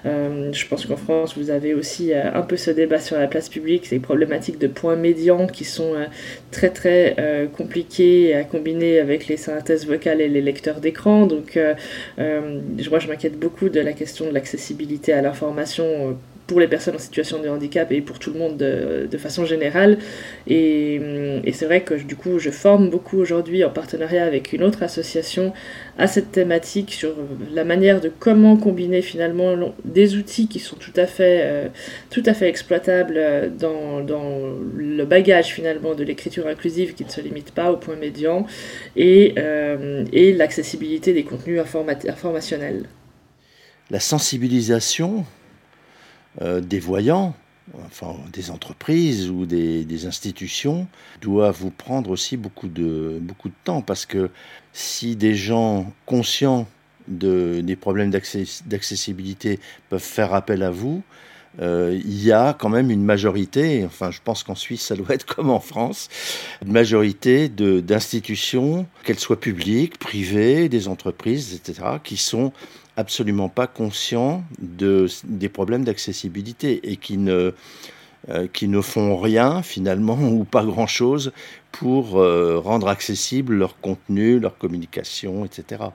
euh, 0.06 0.52
je 0.52 0.68
pense 0.68 0.86
qu'en 0.86 0.98
France 0.98 1.38
vous 1.38 1.50
avez 1.50 1.74
aussi 1.74 2.14
euh, 2.14 2.32
un 2.34 2.42
peu 2.42 2.58
ce 2.58 2.72
débat 2.72 3.00
sur 3.00 3.18
la 3.18 3.28
place 3.28 3.50
publique, 3.50 3.86
ces 3.86 4.00
problématiques 4.00 4.60
de 4.60 4.68
points 4.68 4.96
médians 4.96 5.48
qui 5.48 5.64
sont 5.64 5.94
très 6.52 6.70
très 6.70 7.16
compliquées 7.56 8.36
à 8.36 8.44
combiner 8.44 9.00
avec 9.00 9.28
les 9.28 9.38
synthèses 9.38 9.86
vocales 9.86 10.22
et 10.22 10.30
les 10.30 10.42
lecteurs 10.42 10.80
d'écran. 10.80 11.26
Donc 11.26 11.60
crois 12.18 13.00
je 13.00 13.08
m'inquiète 13.08 13.40
beaucoup 13.40 13.70
de 13.70 13.80
la 13.80 13.94
question 13.94 14.28
de 14.28 14.32
l'accessibilité 14.32 15.14
à 15.14 15.22
l'information 15.22 16.18
pour 16.48 16.60
les 16.60 16.68
personnes 16.68 16.96
en 16.96 17.00
situation 17.00 17.42
de 17.42 17.50
handicap 17.50 17.92
et 17.92 18.02
pour 18.02 18.20
tout 18.20 18.32
le 18.32 18.40
monde 18.40 18.58
de, 18.58 19.08
de 19.10 19.18
façon 19.18 19.46
générale. 19.46 19.98
Et, 20.48 21.00
et 21.44 21.54
c'est 21.54 21.66
vrai 21.66 21.82
que 21.82 21.96
du 21.96 22.16
coup, 22.16 22.40
je 22.40 22.50
forme 22.50 22.90
beaucoup 22.90 23.18
aujourd'hui 23.18 23.64
en 23.64 23.70
partenariat 23.70 24.26
avec 24.26 24.54
une 24.54 24.64
autre 24.64 24.84
association 24.84 25.54
à 25.98 26.08
cette 26.08 26.32
thématique 26.32 26.94
sur 26.94 27.16
la 27.54 27.64
manière 27.64 28.02
de 28.02 28.12
comment 28.20 28.58
combiner 28.58 29.02
finalement 29.02 29.56
des 29.84 30.16
outils 30.16 30.48
qui 30.48 30.60
sont 30.60 30.76
tout 30.76 30.94
à 30.96 31.06
fait, 31.06 31.42
euh, 31.44 31.68
tout 32.10 32.24
à 32.26 32.34
fait 32.34 32.48
exploitables 32.48 33.52
dans, 33.58 34.02
dans, 34.02 34.54
le 34.76 35.06
bagage 35.06 35.48
finalement 35.48 35.94
de 35.94 36.04
l'écriture 36.04 36.48
inclusive 36.48 36.94
qui 36.94 37.06
ne 37.06 37.10
se 37.10 37.22
limite 37.22 37.52
pas 37.52 37.72
au 37.72 37.78
point 37.78 37.96
médian 37.96 38.46
et, 38.96 39.34
euh, 39.38 40.06
et 40.12 40.34
l'accessibilité 40.34 41.14
des 41.14 41.24
contenus 41.24 41.60
informationnels. 41.60 42.84
La 43.92 44.00
sensibilisation 44.00 45.26
euh, 46.42 46.62
des 46.62 46.80
voyants, 46.80 47.36
enfin 47.86 48.16
des 48.32 48.52
entreprises 48.52 49.30
ou 49.30 49.46
des, 49.46 50.06
institutions, 50.06 50.88
doivent 51.22 51.58
vous 51.60 51.72
prendre 51.72 52.10
aussi 52.10 52.38
beaucoup 52.38 52.68
de, 52.68 53.18
beaucoup 53.22 53.50
de 53.50 53.56
temps 53.64 53.82
parce 53.82 54.06
que 54.06 54.30
si 54.74 55.16
des 55.16 55.36
gens 55.36 55.92
conscients 56.06 56.68
de, 57.08 57.62
des 57.62 57.76
problèmes 57.76 58.10
d'accessibilité 58.10 59.60
peuvent 59.90 60.02
faire 60.02 60.34
appel 60.34 60.64
à 60.64 60.72
vous, 60.72 61.04
euh, 61.62 61.98
il 62.04 62.22
y 62.22 62.32
a 62.32 62.54
quand 62.54 62.70
même 62.70 62.92
une 62.92 63.04
majorité, 63.04 63.86
enfin 63.86 64.12
je 64.12 64.20
pense 64.24 64.44
qu'en 64.44 64.56
Suisse 64.56 64.82
ça 64.82 64.96
doit 64.96 65.16
être 65.16 65.26
comme 65.26 65.50
en 65.50 65.60
France, 65.62 66.10
une 66.66 66.72
majorité 66.72 67.48
d'institutions, 67.50 68.86
qu'elles 69.04 69.20
soient 69.20 69.40
publiques, 69.40 69.98
privées, 69.98 70.68
des 70.68 70.88
entreprises, 70.88 71.54
etc., 71.54 71.88
qui 72.04 72.18
sont 72.18 72.52
absolument 72.98 73.50
pas 73.50 73.68
conscients 73.68 74.44
de, 74.60 75.08
des 75.24 75.50
problèmes 75.50 75.84
d'accessibilité 75.84 76.92
et 76.92 76.98
qui 76.98 77.18
ne, 77.18 77.54
euh, 78.30 78.82
font 78.82 79.18
rien 79.18 79.62
finalement 79.62 80.18
ou 80.22 80.44
pas 80.44 80.64
grand-chose 80.64 81.32
pour 81.72 82.20
euh, 82.20 82.60
rendre 82.60 82.88
accessible 82.88 83.56
leur 83.56 83.80
contenu, 83.80 84.40
leur 84.40 84.58
communication, 84.58 85.46
etc. 85.46 85.86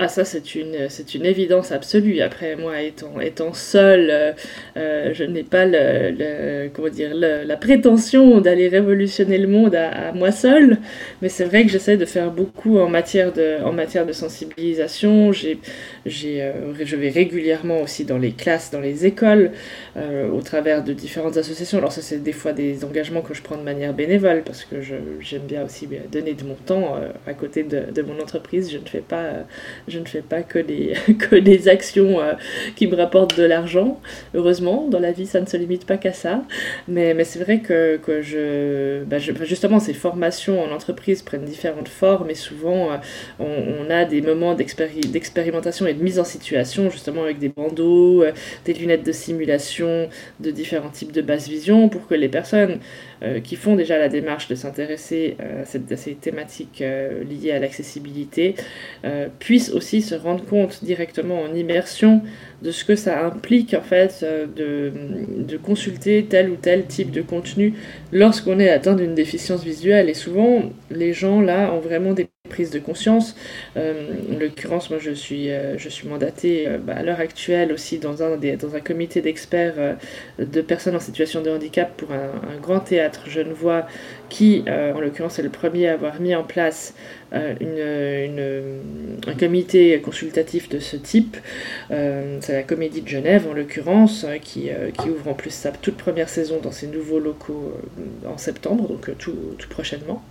Ah 0.00 0.06
ça 0.06 0.24
c'est 0.24 0.54
une 0.54 0.88
c'est 0.88 1.16
une 1.16 1.26
évidence 1.26 1.72
absolue. 1.72 2.20
Après 2.20 2.54
moi 2.54 2.80
étant 2.82 3.18
étant 3.20 3.52
seule, 3.52 4.10
euh, 4.10 4.32
euh, 4.76 5.12
je 5.12 5.24
n'ai 5.24 5.42
pas 5.42 5.64
le, 5.66 6.68
comment 6.72 6.88
dire 6.88 7.12
la 7.16 7.56
prétention 7.56 8.40
d'aller 8.40 8.68
révolutionner 8.68 9.38
le 9.38 9.48
monde 9.48 9.74
à, 9.74 10.12
moi 10.12 10.30
seule, 10.30 10.78
mais 11.20 11.28
c'est 11.28 11.42
vrai 11.44 11.64
que 11.64 11.70
j'essaie 11.72 11.96
de 11.96 12.04
faire 12.04 12.30
beaucoup 12.30 12.78
en 12.78 12.88
matière 12.88 13.32
de 13.32 13.60
en 13.64 13.72
matière 13.72 14.06
de 14.06 14.12
sensibilisation. 14.12 15.32
J'ai 15.32 15.58
j'ai 16.06 16.42
euh, 16.42 16.52
je 16.80 16.94
vais 16.94 17.08
régulièrement 17.10 17.80
aussi 17.80 18.04
dans 18.04 18.18
les 18.18 18.30
classes, 18.30 18.70
dans 18.70 18.80
les 18.80 19.04
écoles, 19.04 19.50
au 19.96 20.42
travers 20.42 20.84
de 20.84 20.92
différentes 20.92 21.36
associations. 21.36 21.78
Alors 21.78 21.90
ça 21.90 22.02
c'est 22.02 22.22
des 22.22 22.32
fois 22.32 22.52
des 22.52 22.84
engagements 22.84 23.22
que 23.22 23.34
je 23.34 23.42
prends 23.42 23.56
de 23.56 23.64
manière 23.64 23.92
bénévole 23.94 24.42
parce 24.44 24.64
que 24.64 24.76
j'aime 24.80 25.46
bien 25.48 25.64
aussi 25.64 25.88
donner 26.12 26.34
de 26.34 26.44
mon 26.44 26.54
temps 26.54 26.96
à 27.26 27.34
côté 27.34 27.64
de, 27.64 27.90
de, 27.92 28.02
mon 28.02 28.20
entreprise. 28.20 28.70
Je 28.70 28.78
ne 28.78 28.86
fais 28.86 29.00
pas 29.00 29.44
Je 29.88 29.98
ne 29.98 30.04
fais 30.04 30.22
pas 30.22 30.42
que 30.42 30.58
des, 30.58 30.94
que 31.18 31.36
des 31.36 31.68
actions 31.68 32.20
euh, 32.20 32.34
qui 32.76 32.86
me 32.86 32.96
rapportent 32.96 33.36
de 33.36 33.44
l'argent. 33.44 34.00
Heureusement, 34.34 34.86
dans 34.88 35.00
la 35.00 35.12
vie, 35.12 35.26
ça 35.26 35.40
ne 35.40 35.46
se 35.46 35.56
limite 35.56 35.86
pas 35.86 35.96
qu'à 35.96 36.12
ça. 36.12 36.42
Mais, 36.86 37.14
mais 37.14 37.24
c'est 37.24 37.38
vrai 37.38 37.60
que, 37.60 37.96
que 37.96 38.22
je, 38.22 39.04
bah, 39.04 39.18
Justement, 39.18 39.80
ces 39.80 39.94
formations 39.94 40.62
en 40.62 40.70
entreprise 40.70 41.22
prennent 41.22 41.44
différentes 41.44 41.88
formes 41.88 42.30
et 42.30 42.34
souvent, 42.34 42.92
euh, 42.92 42.96
on, 43.38 43.90
a 43.90 44.04
des 44.04 44.20
moments 44.20 44.54
d'expérimentation 44.54 45.86
et 45.86 45.94
de 45.94 46.02
mise 46.02 46.18
en 46.18 46.24
situation, 46.24 46.90
justement 46.90 47.22
avec 47.22 47.38
des 47.38 47.48
bandeaux, 47.48 48.22
euh, 48.22 48.32
des 48.64 48.74
lunettes 48.74 49.06
de 49.06 49.12
simulation, 49.12 50.08
de 50.40 50.50
différents 50.50 50.90
types 50.90 51.12
de 51.12 51.22
basse 51.22 51.48
vision 51.48 51.88
pour 51.88 52.06
que 52.06 52.14
les 52.14 52.28
personnes 52.28 52.78
qui 53.42 53.56
font 53.56 53.74
déjà 53.74 53.98
la 53.98 54.08
démarche 54.08 54.46
de 54.46 54.54
s'intéresser 54.54 55.36
à, 55.40 55.64
ces 55.64 56.14
thématiques 56.14 56.84
liées 57.28 57.50
à 57.50 57.58
l'accessibilité 57.58 58.54
puissent 59.40 59.72
aussi 59.78 60.02
se 60.02 60.14
rendre 60.14 60.44
compte 60.44 60.84
directement 60.84 61.40
en 61.40 61.54
immersion 61.54 62.22
de 62.62 62.70
ce 62.70 62.84
que 62.84 62.96
ça 62.96 63.24
implique 63.24 63.72
en 63.74 63.82
fait 63.82 64.24
de, 64.56 64.92
de 65.38 65.56
consulter 65.56 66.26
tel 66.28 66.50
ou 66.50 66.56
tel 66.56 66.86
type 66.86 67.10
de 67.10 67.22
contenu 67.22 67.74
lorsqu'on 68.12 68.60
est 68.60 68.68
atteint 68.68 68.94
d'une 68.94 69.14
déficience 69.14 69.64
visuelle. 69.64 70.10
Et 70.10 70.14
souvent, 70.14 70.62
les 70.90 71.12
gens 71.12 71.40
là 71.40 71.72
ont 71.72 71.80
vraiment 71.80 72.12
des 72.12 72.28
prise 72.48 72.70
de 72.70 72.78
conscience. 72.78 73.36
Euh, 73.76 74.12
en 74.34 74.38
l'occurrence, 74.38 74.90
moi, 74.90 74.98
je 75.00 75.10
suis, 75.10 75.50
euh, 75.50 75.78
je 75.78 75.88
suis 75.88 76.08
mandatée 76.08 76.66
euh, 76.66 76.78
bah, 76.78 76.94
à 76.96 77.02
l'heure 77.02 77.20
actuelle 77.20 77.72
aussi 77.72 77.98
dans 77.98 78.22
un, 78.22 78.36
dans 78.36 78.74
un 78.74 78.80
comité 78.80 79.20
d'experts 79.20 79.96
de 80.38 80.60
personnes 80.60 80.96
en 80.96 81.00
situation 81.00 81.42
de 81.42 81.50
handicap 81.50 81.96
pour 81.96 82.12
un, 82.12 82.58
grand 82.60 82.80
théâtre 82.80 83.28
genevois 83.28 83.86
qui, 84.28 84.64
en 84.68 85.00
l'occurrence, 85.00 85.38
est 85.38 85.42
le 85.42 85.48
premier 85.48 85.88
à 85.88 85.94
avoir 85.94 86.20
mis 86.20 86.34
en 86.34 86.44
place 86.44 86.94
une, 87.32 88.80
un 89.26 89.34
comité 89.34 90.00
consultatif 90.00 90.68
de 90.68 90.78
ce 90.78 90.96
type. 90.96 91.36
c'est 91.88 92.52
la 92.52 92.62
Comédie 92.62 93.02
de 93.02 93.08
Genève, 93.08 93.46
en 93.48 93.54
l'occurrence, 93.54 94.26
qui, 94.42 94.70
qui, 94.98 95.08
ouvre 95.08 95.28
en 95.28 95.34
plus 95.34 95.50
sa 95.50 95.70
toute 95.70 95.96
première 95.96 96.28
saison 96.28 96.58
dans 96.62 96.72
ses 96.72 96.88
nouveaux 96.88 97.20
locaux 97.20 97.74
en 98.26 98.38
septembre, 98.38 98.88
donc 98.88 99.16
tout, 99.18 99.36
tout 99.58 99.68
prochainement. 99.68 100.22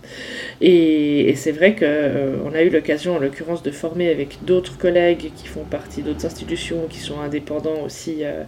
Et 0.60 1.34
c'est 1.36 1.52
vrai 1.52 1.74
que 1.74 1.84
euh, 2.08 2.36
on 2.44 2.54
a 2.54 2.62
eu 2.62 2.70
l'occasion, 2.70 3.16
en 3.16 3.18
l'occurrence, 3.18 3.62
de 3.62 3.70
former 3.70 4.10
avec 4.10 4.44
d'autres 4.44 4.78
collègues 4.78 5.30
qui 5.36 5.46
font 5.46 5.64
partie 5.64 6.02
d'autres 6.02 6.24
institutions, 6.26 6.86
qui 6.88 6.98
sont 6.98 7.20
indépendants 7.20 7.82
aussi 7.84 8.18
euh, 8.22 8.44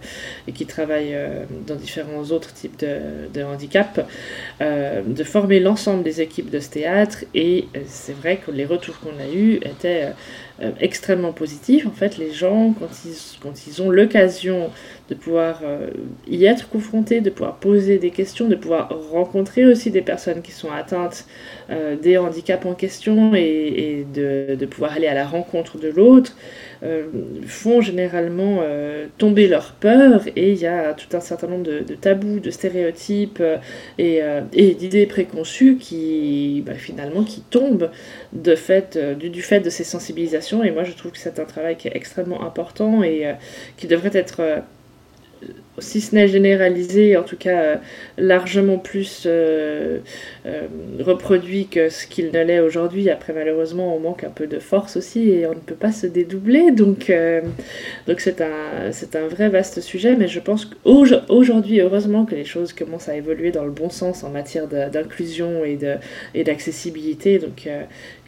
et 0.47 0.51
qui 0.51 0.65
travaillent 0.65 1.15
euh, 1.15 1.43
dans 1.67 1.75
différents 1.75 2.23
autres 2.31 2.53
types 2.53 2.79
de, 2.79 3.27
de 3.33 3.43
handicap, 3.43 4.07
de 4.59 5.23
former 5.23 5.59
l'ensemble 5.59 6.03
des 6.03 6.21
équipes 6.21 6.49
de 6.49 6.59
ce 6.59 6.69
théâtre. 6.69 7.25
Et 7.33 7.67
c'est 7.85 8.15
vrai 8.15 8.37
que 8.37 8.51
les 8.51 8.65
retours 8.65 8.99
qu'on 8.99 9.19
a 9.19 9.33
eus 9.33 9.55
étaient 9.57 10.09
extrêmement 10.79 11.33
positifs. 11.33 11.87
En 11.87 11.91
fait, 11.91 12.17
les 12.17 12.31
gens, 12.31 12.73
quand 12.77 12.89
ils, 13.05 13.39
quand 13.41 13.67
ils 13.67 13.81
ont 13.81 13.89
l'occasion 13.89 14.69
de 15.09 15.15
pouvoir 15.15 15.61
y 16.27 16.45
être 16.45 16.69
confrontés, 16.69 17.19
de 17.19 17.29
pouvoir 17.29 17.57
poser 17.57 17.97
des 17.97 18.11
questions, 18.11 18.47
de 18.47 18.55
pouvoir 18.55 18.89
rencontrer 19.11 19.65
aussi 19.65 19.91
des 19.91 20.01
personnes 20.01 20.41
qui 20.41 20.51
sont 20.51 20.71
atteintes 20.71 21.25
des 22.01 22.17
handicaps 22.17 22.65
en 22.65 22.73
question 22.73 23.35
et, 23.35 24.05
de, 24.13 24.65
pouvoir 24.65 24.93
aller 24.93 25.07
à 25.07 25.13
la 25.13 25.25
rencontre 25.25 25.77
de 25.77 25.89
l'autre 25.89 26.35
euh, 26.83 27.03
font 27.45 27.79
généralement 27.79 28.61
euh, 28.63 29.05
tomber 29.19 29.47
leur 29.47 29.73
peur 29.73 30.23
et 30.35 30.53
il 30.53 30.57
y 30.57 30.65
a 30.65 30.95
tout 30.95 31.15
un 31.15 31.19
certain 31.19 31.45
nombre 31.45 31.63
de, 31.63 31.81
tabous, 31.93 32.39
de 32.39 32.49
stéréotypes 32.49 33.39
euh, 33.39 34.41
et, 34.51 34.73
d'idées 34.73 35.05
préconçues 35.05 35.77
qui 35.77 36.63
bah, 36.65 36.73
finalement 36.73 37.23
qui 37.23 37.41
tombent 37.41 37.91
du, 38.33 38.55
fait 38.55 38.97
de 38.97 39.69
ces 39.69 39.83
sensibilisations 39.83 40.50
et 40.63 40.71
moi 40.71 40.83
je 40.83 40.91
trouve 40.93 41.11
que 41.11 41.17
c'est 41.17 41.39
un 41.39 41.45
travail 41.45 41.77
qui 41.77 41.87
est 41.87 41.95
extrêmement 41.95 42.43
important 42.43 43.03
et 43.03 43.35
qui 43.77 43.87
devrait 43.87 44.11
être 44.13 44.63
si 45.79 46.01
ce 46.01 46.13
n'est 46.13 46.27
généralisé, 46.27 47.15
en 47.15 47.23
tout 47.23 47.37
cas 47.37 47.61
euh, 47.61 47.75
largement 48.17 48.77
plus 48.77 49.23
euh, 49.25 49.99
euh, 50.45 50.67
reproduit 50.99 51.67
que 51.67 51.89
ce 51.89 52.07
qu'il 52.07 52.31
ne 52.31 52.43
l'est 52.43 52.59
aujourd'hui. 52.59 53.09
Après, 53.09 53.31
malheureusement, 53.31 53.95
on 53.95 53.99
manque 53.99 54.23
un 54.25 54.29
peu 54.29 54.47
de 54.47 54.59
force 54.59 54.97
aussi 54.97 55.29
et 55.29 55.47
on 55.47 55.53
ne 55.53 55.59
peut 55.59 55.75
pas 55.75 55.91
se 55.91 56.07
dédoubler. 56.07 56.71
Donc, 56.71 57.11
donc 58.07 58.19
c'est 58.19 58.41
un, 58.41 58.91
c'est 58.91 59.15
un 59.15 59.27
vrai 59.27 59.49
vaste 59.49 59.81
sujet, 59.81 60.15
mais 60.15 60.27
je 60.27 60.39
pense 60.39 60.65
qu'aujourd'hui, 60.65 61.79
heureusement 61.79 62.25
que 62.25 62.35
les 62.35 62.45
choses 62.45 62.73
commencent 62.73 63.09
à 63.09 63.15
évoluer 63.15 63.51
dans 63.51 63.63
le 63.63 63.71
bon 63.71 63.89
sens 63.89 64.23
en 64.23 64.29
matière 64.29 64.67
d'inclusion 64.67 65.63
et, 65.63 65.77
de, 65.77 65.95
et 66.33 66.43
d'accessibilité. 66.43 67.39
Donc, 67.39 67.69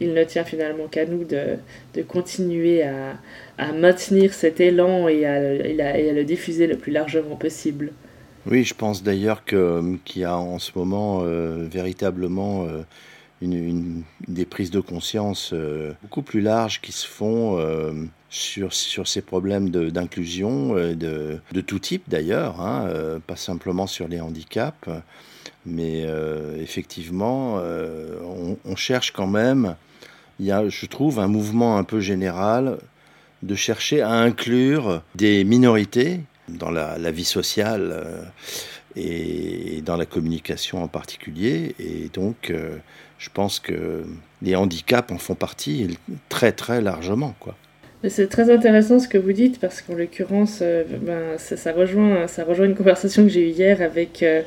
il 0.00 0.14
ne 0.14 0.24
tient 0.24 0.44
finalement 0.44 0.86
qu'à 0.86 1.04
nous 1.04 1.24
de, 1.24 1.56
de 1.94 2.02
continuer 2.02 2.82
à 2.82 3.14
à 3.58 3.72
maintenir 3.72 4.34
cet 4.34 4.60
élan 4.60 5.08
et 5.08 5.24
à, 5.26 5.40
le 5.40 6.22
diffuser 6.24 6.66
le 6.66 6.76
plus 6.76 6.92
largement 6.92 7.33
possible. 7.34 7.92
Oui, 8.46 8.62
je 8.64 8.74
pense 8.74 9.02
d'ailleurs 9.02 9.44
qu'il 9.44 9.98
y 10.16 10.24
a 10.24 10.36
en 10.36 10.58
ce 10.58 10.72
moment 10.76 11.20
euh, 11.22 11.66
véritablement 11.70 12.66
euh, 12.66 12.82
des 14.28 14.44
prises 14.44 14.70
de 14.70 14.80
conscience 14.80 15.50
euh, 15.54 15.92
beaucoup 16.02 16.20
plus 16.20 16.42
larges 16.42 16.80
qui 16.82 16.92
se 16.92 17.06
font 17.06 17.58
sur, 18.28 18.72
ces 18.72 19.22
problèmes 19.22 19.70
d'inclusion 19.70 20.74
de, 20.74 21.38
de, 21.52 21.60
tout 21.60 21.78
type 21.78 22.04
d'ailleurs, 22.08 22.60
hein, 22.60 22.88
pas 23.26 23.36
simplement 23.36 23.86
sur 23.86 24.08
les 24.08 24.20
handicaps, 24.20 24.88
mais 25.64 26.06
effectivement, 26.58 27.56
on, 27.56 28.56
on, 28.64 28.76
cherche 28.76 29.12
quand 29.12 29.26
même, 29.26 29.76
il 30.40 30.46
y 30.46 30.52
a, 30.52 30.68
je 30.68 30.86
trouve, 30.86 31.18
un 31.18 31.28
mouvement 31.28 31.78
un 31.78 31.84
peu 31.84 32.00
général 32.00 32.78
de 33.42 33.54
chercher 33.54 34.00
à 34.00 34.10
inclure 34.10 35.02
des 35.14 35.44
minorités 35.44 36.20
dans 36.48 36.70
la, 36.70 37.10
vie 37.10 37.24
sociale 37.24 37.90
euh, 37.92 38.22
et 38.96 39.82
dans 39.82 39.96
la 39.96 40.06
communication 40.06 40.82
en 40.82 40.88
particulier. 40.88 41.74
Et 41.78 42.10
donc, 42.12 42.50
euh, 42.50 42.76
je 43.18 43.30
pense 43.30 43.60
que 43.60 44.04
les 44.42 44.56
handicaps 44.56 45.10
en 45.12 45.18
font 45.18 45.34
partie 45.34 45.98
très 46.28 46.52
très 46.52 46.80
largement. 46.80 47.34
Quoi. 47.40 47.56
C'est 48.08 48.28
très 48.28 48.50
intéressant 48.50 48.98
ce 48.98 49.08
que 49.08 49.16
vous 49.16 49.32
dites 49.32 49.58
parce 49.58 49.80
qu'en 49.80 49.94
l'occurrence, 49.94 50.58
euh, 50.60 50.84
ben, 51.00 51.38
ça, 51.38 51.72
rejoint, 51.72 52.26
ça 52.26 52.44
rejoint 52.44 52.66
une 52.66 52.74
conversation 52.74 53.22
que 53.22 53.30
j'ai 53.30 53.40
eue 53.40 53.52
hier 53.52 53.80
avec 53.80 54.22
euh, 54.22 54.42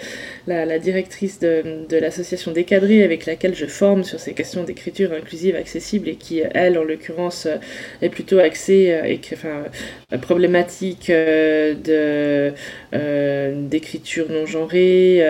la, 0.45 0.77
directrice 0.77 1.39
de, 1.39 1.85
de 1.89 1.97
l'association 1.97 2.51
Décadré 2.51 3.03
avec 3.03 3.25
laquelle 3.25 3.55
je 3.55 3.65
forme 3.65 4.03
sur 4.03 4.19
ces 4.19 4.33
questions 4.33 4.63
d'écriture 4.63 5.11
inclusive 5.11 5.55
accessible 5.55 6.09
et 6.09 6.15
qui, 6.15 6.41
elle, 6.53 6.77
en 6.77 6.83
l'occurrence, 6.83 7.47
euh, 7.47 7.55
est 8.01 8.09
plutôt 8.09 8.37
axée, 8.37 8.95
enfin, 9.33 9.63
problématique 10.21 11.11
d'écriture 13.69 14.27
non 14.29 14.45
genrée, 14.45 15.23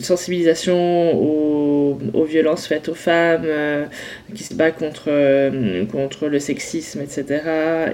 sensibilisation 0.00 1.12
aux, 1.14 1.98
aux, 2.12 2.24
violences 2.24 2.66
faites 2.66 2.88
aux 2.88 2.94
femmes, 2.94 3.46
qui 4.34 4.42
se 4.42 4.54
bat 4.54 4.70
contre, 4.70 5.10
contre 5.90 6.28
le 6.28 6.38
sexisme 6.38 6.87
etc. 6.96 7.42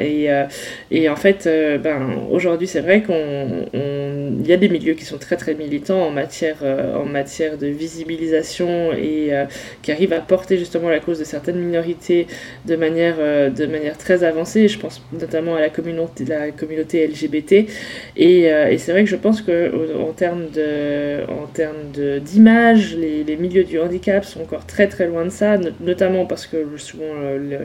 Et, 0.00 0.30
euh, 0.30 0.44
et 0.90 1.08
en 1.08 1.16
fait, 1.16 1.46
euh, 1.46 1.78
ben, 1.78 2.18
aujourd'hui, 2.30 2.66
c'est 2.66 2.80
vrai 2.80 3.02
qu'il 3.02 4.46
y 4.46 4.52
a 4.52 4.56
des 4.56 4.68
milieux 4.68 4.94
qui 4.94 5.04
sont 5.04 5.18
très 5.18 5.36
très 5.36 5.54
militants 5.54 6.02
en 6.02 6.10
matière, 6.10 6.58
euh, 6.62 6.96
en 6.96 7.04
matière 7.04 7.58
de 7.58 7.66
visibilisation 7.66 8.92
et 8.92 9.32
qui 9.82 9.92
arrivent 9.92 10.12
à 10.12 10.20
porter 10.20 10.58
justement 10.58 10.88
la 10.88 11.00
cause 11.00 11.18
de 11.18 11.24
certaines 11.24 11.58
minorités 11.58 12.26
de 12.66 12.76
manière, 12.76 13.16
de 13.16 13.66
manière 13.66 13.98
très 13.98 14.24
avancée. 14.24 14.68
Je 14.68 14.78
pense 14.78 15.02
notamment 15.12 15.56
à 15.56 15.60
la 15.60 15.70
communauté, 15.70 16.24
la 16.24 16.50
communauté 16.50 17.06
LGBT. 17.06 17.66
Et, 18.16 18.42
et 18.44 18.78
c'est 18.78 18.92
vrai 18.92 19.04
que 19.04 19.10
je 19.10 19.16
pense 19.16 19.42
qu'en 19.42 20.12
termes 20.16 20.48
de, 20.50 21.22
en 21.30 21.46
termes 21.46 21.90
d'image, 22.20 22.96
les, 22.96 23.24
les, 23.24 23.36
milieux 23.36 23.64
du 23.64 23.78
handicap 23.80 24.24
sont 24.24 24.42
encore 24.42 24.66
très 24.66 24.88
très 24.88 25.06
loin 25.06 25.24
de 25.24 25.30
ça, 25.30 25.58
notamment 25.80 26.26
parce 26.26 26.46
que 26.46 26.56
souvent 26.76 27.12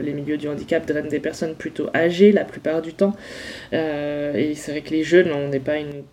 les 0.02 0.14
milieux 0.14 0.38
du 0.38 0.48
handicap 0.48 0.86
drainent 0.86 1.08
des 1.08 1.19
personnes 1.20 1.56
plutôt 1.56 1.88
âgées 1.96 2.32
la 2.32 2.44
plupart 2.44 2.82
du 2.82 2.94
temps. 2.94 3.14
Euh, 3.74 4.34
et 4.34 4.56
c'est 4.56 4.72
vrai 4.72 4.82
que 4.82 4.92
les 4.92 5.04
jeunes, 5.04 5.32
on 5.32 5.50
n'est 5.50 5.60
pas 5.60 5.78
une, 5.78 6.04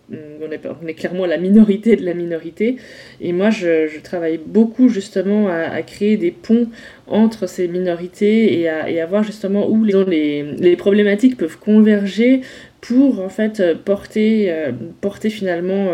on 0.41 0.51
est, 0.51 0.61
on 0.65 0.87
est, 0.87 0.93
clairement 0.93 1.25
la 1.25 1.37
minorité 1.37 1.95
de 1.95 2.05
la 2.05 2.13
minorité. 2.13 2.77
Et 3.21 3.33
moi, 3.33 3.49
je, 3.49 3.99
travaille 4.01 4.39
beaucoup 4.43 4.89
justement 4.89 5.49
à, 5.49 5.81
créer 5.81 6.17
des 6.17 6.31
ponts 6.31 6.67
entre 7.07 7.47
ces 7.47 7.67
minorités 7.67 8.59
et 8.59 8.69
à, 8.69 8.89
et 8.89 9.01
à 9.01 9.05
voir 9.05 9.23
justement 9.23 9.67
où 9.69 9.83
les, 9.83 10.03
les, 10.05 10.43
les, 10.43 10.75
problématiques 10.75 11.37
peuvent 11.37 11.57
converger 11.57 12.41
pour 12.81 13.21
en 13.21 13.29
fait 13.29 13.61
porter, 13.83 14.53
porter 15.01 15.29
finalement 15.29 15.87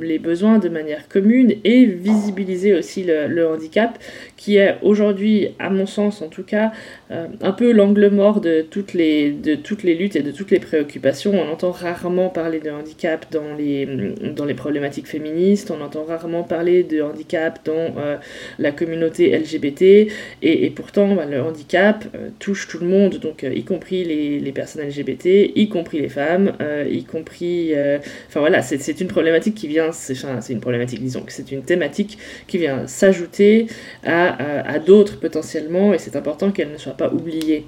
les 0.00 0.18
besoins 0.18 0.58
de 0.58 0.68
manière 0.68 1.08
commune 1.08 1.54
et 1.64 1.84
visibiliser 1.84 2.74
aussi 2.74 3.04
le, 3.04 3.26
le 3.26 3.48
handicap 3.48 3.98
qui 4.36 4.56
est 4.56 4.76
aujourd'hui, 4.82 5.48
à 5.58 5.70
mon 5.70 5.86
sens 5.86 6.22
en 6.22 6.28
tout 6.28 6.42
cas, 6.42 6.72
un 7.10 7.52
peu 7.52 7.72
l'angle 7.72 8.08
mort 8.08 8.40
de 8.40 8.62
toutes, 8.62 8.94
les, 8.94 9.32
de 9.32 9.54
toutes 9.54 9.82
les 9.82 9.94
luttes 9.94 10.16
et 10.16 10.22
de 10.22 10.30
toutes 10.30 10.50
les 10.50 10.60
préoccupations. 10.60 11.32
On 11.34 11.52
entend 11.52 11.70
rarement 11.70 12.28
parler 12.28 12.60
de 12.60 12.70
handicap 12.70 13.26
dans 13.30 13.54
les, 13.56 13.86
dans 14.34 14.44
les 14.44 14.54
problématiques 14.54 15.06
féministes, 15.06 15.70
on 15.70 15.80
entend 15.82 16.04
rarement 16.04 16.42
parler 16.42 16.84
de 16.84 17.02
handicap 17.02 17.58
dans 17.64 17.94
la 18.58 18.72
communauté 18.72 19.36
LGBT, 19.36 20.10
et, 20.42 20.70
pourtant 20.70 21.14
bah, 21.14 21.26
le 21.26 21.42
handicap 21.42 22.04
touche 22.38 22.68
tout 22.68 22.78
le 22.78 22.86
monde, 22.86 23.18
donc 23.18 23.42
y 23.42 23.64
compris 23.64 24.04
les, 24.04 24.40
les, 24.40 24.52
personnes 24.52 24.86
LGBT, 24.86 25.52
y 25.54 25.68
compris 25.68 26.00
les 26.00 26.08
femmes, 26.08 26.29
y 26.38 27.04
compris... 27.04 27.72
Enfin 28.28 28.40
voilà, 28.40 28.62
c'est 28.62 29.00
une 29.00 29.08
problématique 29.08 29.54
qui 29.54 29.68
vient, 29.68 29.92
c'est 29.92 30.52
une 30.52 30.60
problématique, 30.60 31.00
disons 31.02 31.22
que 31.22 31.32
c'est 31.32 31.50
une 31.52 31.62
thématique 31.62 32.18
qui 32.46 32.58
vient 32.58 32.86
s'ajouter 32.86 33.66
à, 34.04 34.68
à, 34.68 34.78
d'autres 34.78 35.18
potentiellement, 35.18 35.94
et 35.94 35.98
c'est 35.98 36.16
important 36.16 36.50
qu'elle 36.50 36.72
ne 36.72 36.78
soit 36.78 36.96
pas 36.96 37.12
oubliée. 37.12 37.66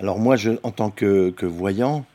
Alors 0.00 0.18
moi, 0.18 0.36
je, 0.36 0.52
en 0.62 0.70
tant 0.70 0.90
que, 0.90 1.34
voyant, 1.42 2.06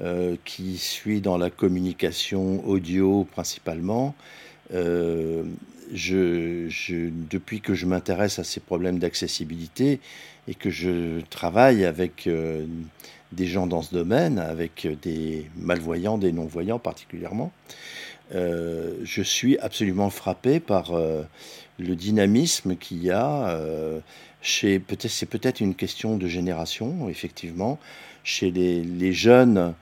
euh, 0.00 0.36
qui 0.44 0.76
suis 0.76 1.20
dans 1.20 1.38
la 1.38 1.50
communication 1.50 2.66
audio 2.66 3.24
principalement, 3.30 4.14
euh, 4.74 5.44
je, 5.94 6.68
depuis 7.30 7.60
que 7.60 7.74
je 7.74 7.86
m'intéresse 7.86 8.40
à 8.40 8.44
ces 8.44 8.58
problèmes 8.60 8.98
d'accessibilité 8.98 10.00
et 10.48 10.54
que 10.54 10.68
je 10.68 11.20
travaille 11.30 11.84
avec 11.84 12.26
euh, 12.26 12.66
des 13.32 13.46
gens 13.46 13.66
dans 13.66 13.82
ce 13.82 13.94
domaine, 13.94 14.38
avec 14.38 14.88
des 15.02 15.46
malvoyants, 15.56 16.18
des 16.18 16.32
non-voyants 16.32 16.78
particulièrement, 16.78 17.52
euh, 18.34 18.94
je 19.04 19.22
suis 19.22 19.58
absolument 19.58 20.10
frappé 20.10 20.60
par 20.60 20.92
euh, 20.92 21.22
le 21.78 21.96
dynamisme 21.96 22.76
qu'il 22.76 23.02
y 23.02 23.10
a 23.10 23.48
euh, 23.48 24.00
chez 24.42 24.78
peut-être 24.78 25.10
c'est 25.10 25.26
peut-être 25.26 25.60
une 25.60 25.74
question 25.74 26.16
de 26.16 26.26
génération 26.26 27.08
effectivement 27.08 27.78
chez 28.24 28.50
les, 28.50 28.82
les 28.82 29.12
jeunes 29.12 29.74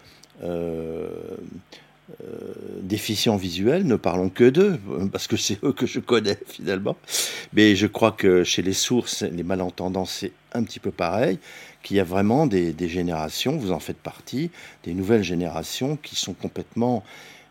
déficients 2.82 3.36
visuels 3.36 3.84
ne 3.84 3.96
parlons 3.96 4.28
que 4.28 4.48
d'eux 4.48 4.78
parce 5.10 5.26
que 5.26 5.36
c'est 5.36 5.62
eux 5.64 5.72
que 5.72 5.86
je 5.86 5.98
connais 5.98 6.38
finalement 6.46 6.96
mais 7.52 7.75
je 7.75 7.88
crois 7.88 8.12
que 8.12 8.44
chez 8.44 8.62
les 8.62 8.75
sources 8.75 9.22
les 9.22 9.42
malentendants 9.42 10.04
c'est 10.04 10.30
un 10.52 10.62
petit 10.62 10.78
peu 10.78 10.92
pareil 10.92 11.40
qu'il 11.82 11.96
y 11.96 12.00
a 12.00 12.04
vraiment 12.04 12.46
des, 12.46 12.72
des, 12.72 12.88
générations 12.88 13.56
vous 13.56 13.72
en 13.72 13.80
faites 13.80 13.96
partie 13.96 14.50
des 14.84 14.94
nouvelles 14.94 15.25
générations 15.25 15.96
qui 15.96 16.14
sont 16.14 16.32
complètement 16.32 17.02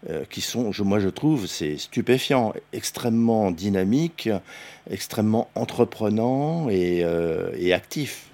euh, 0.10 0.24
qui 0.30 0.42
sont, 0.42 0.72
je, 0.72 0.84
moi 0.84 1.00
je 1.00 1.10
trouve, 1.10 1.48
c'est 1.48 1.78
stupéfiant, 1.78 2.54
extrêmement 2.74 3.50
dynamique, 3.50 4.30
extrêmement 4.88 5.50
entreprenant 5.56 6.70
et, 6.70 7.04
euh, 7.04 7.50
et 7.58 7.74
actif. 7.74 8.28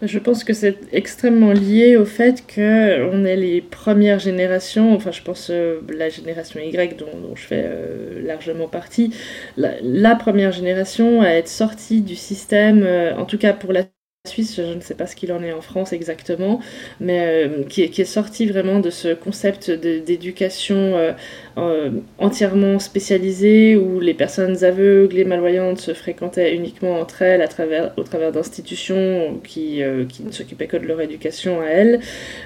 Je 0.00 0.20
pense 0.20 0.44
que 0.44 0.52
c'est 0.52 0.78
extrêmement 0.92 1.50
lié 1.52 1.96
au 1.96 2.04
fait 2.04 2.44
qu'on 2.46 3.24
est 3.24 3.34
les 3.36 3.60
premières 3.60 4.20
générations, 4.20 4.94
enfin 4.94 5.10
je 5.10 5.22
pense 5.22 5.50
euh, 5.50 5.80
la 5.88 6.08
génération 6.08 6.60
Y 6.60 6.96
dont, 6.96 7.06
dont 7.20 7.34
je 7.34 7.42
fais 7.42 7.64
euh, 7.66 8.24
largement 8.24 8.68
partie, 8.68 9.12
la, 9.56 9.72
la, 9.82 10.14
première 10.14 10.52
génération 10.52 11.20
à 11.20 11.30
être 11.30 11.48
sortie 11.48 12.00
du 12.00 12.14
système, 12.14 12.84
euh, 12.84 13.16
en 13.16 13.24
tout 13.24 13.38
cas 13.38 13.52
pour 13.52 13.72
la 13.72 13.86
Suisse, 14.28 14.56
je 14.56 14.62
ne 14.62 14.80
sais 14.80 14.94
pas 14.94 15.06
ce 15.06 15.16
qu'il 15.16 15.32
en 15.32 15.42
est 15.42 15.52
en 15.52 15.60
France 15.60 15.92
exactement, 15.92 16.60
mais 17.00 17.20
euh, 17.22 17.64
qui, 17.68 17.82
est, 17.82 17.88
qui, 17.88 18.04
sorti 18.06 18.46
vraiment 18.46 18.80
de 18.80 18.90
ce 18.90 19.14
concept 19.14 19.70
d'éducation 19.70 21.14
euh, 21.58 21.90
entièrement 22.18 22.78
spécialisée 22.78 23.76
où 23.76 24.00
les 24.00 24.14
personnes 24.14 24.64
aveugles 24.64 25.18
et 25.18 25.24
malvoyantes 25.24 25.80
se 25.80 25.94
fréquentaient 25.94 26.54
uniquement 26.54 27.00
entre 27.00 27.22
elles 27.22 27.42
à 27.42 27.48
travers, 27.48 27.92
au 27.96 28.02
travers 28.04 28.30
d'institutions 28.32 29.40
qui, 29.42 29.82
euh, 29.82 30.04
qui, 30.04 30.22
ne 30.22 30.30
s'occupaient 30.30 30.68
que 30.68 30.76
de 30.76 30.86
leur 30.86 31.00
éducation 31.00 31.60
à 31.60 31.66
elles, 31.66 32.00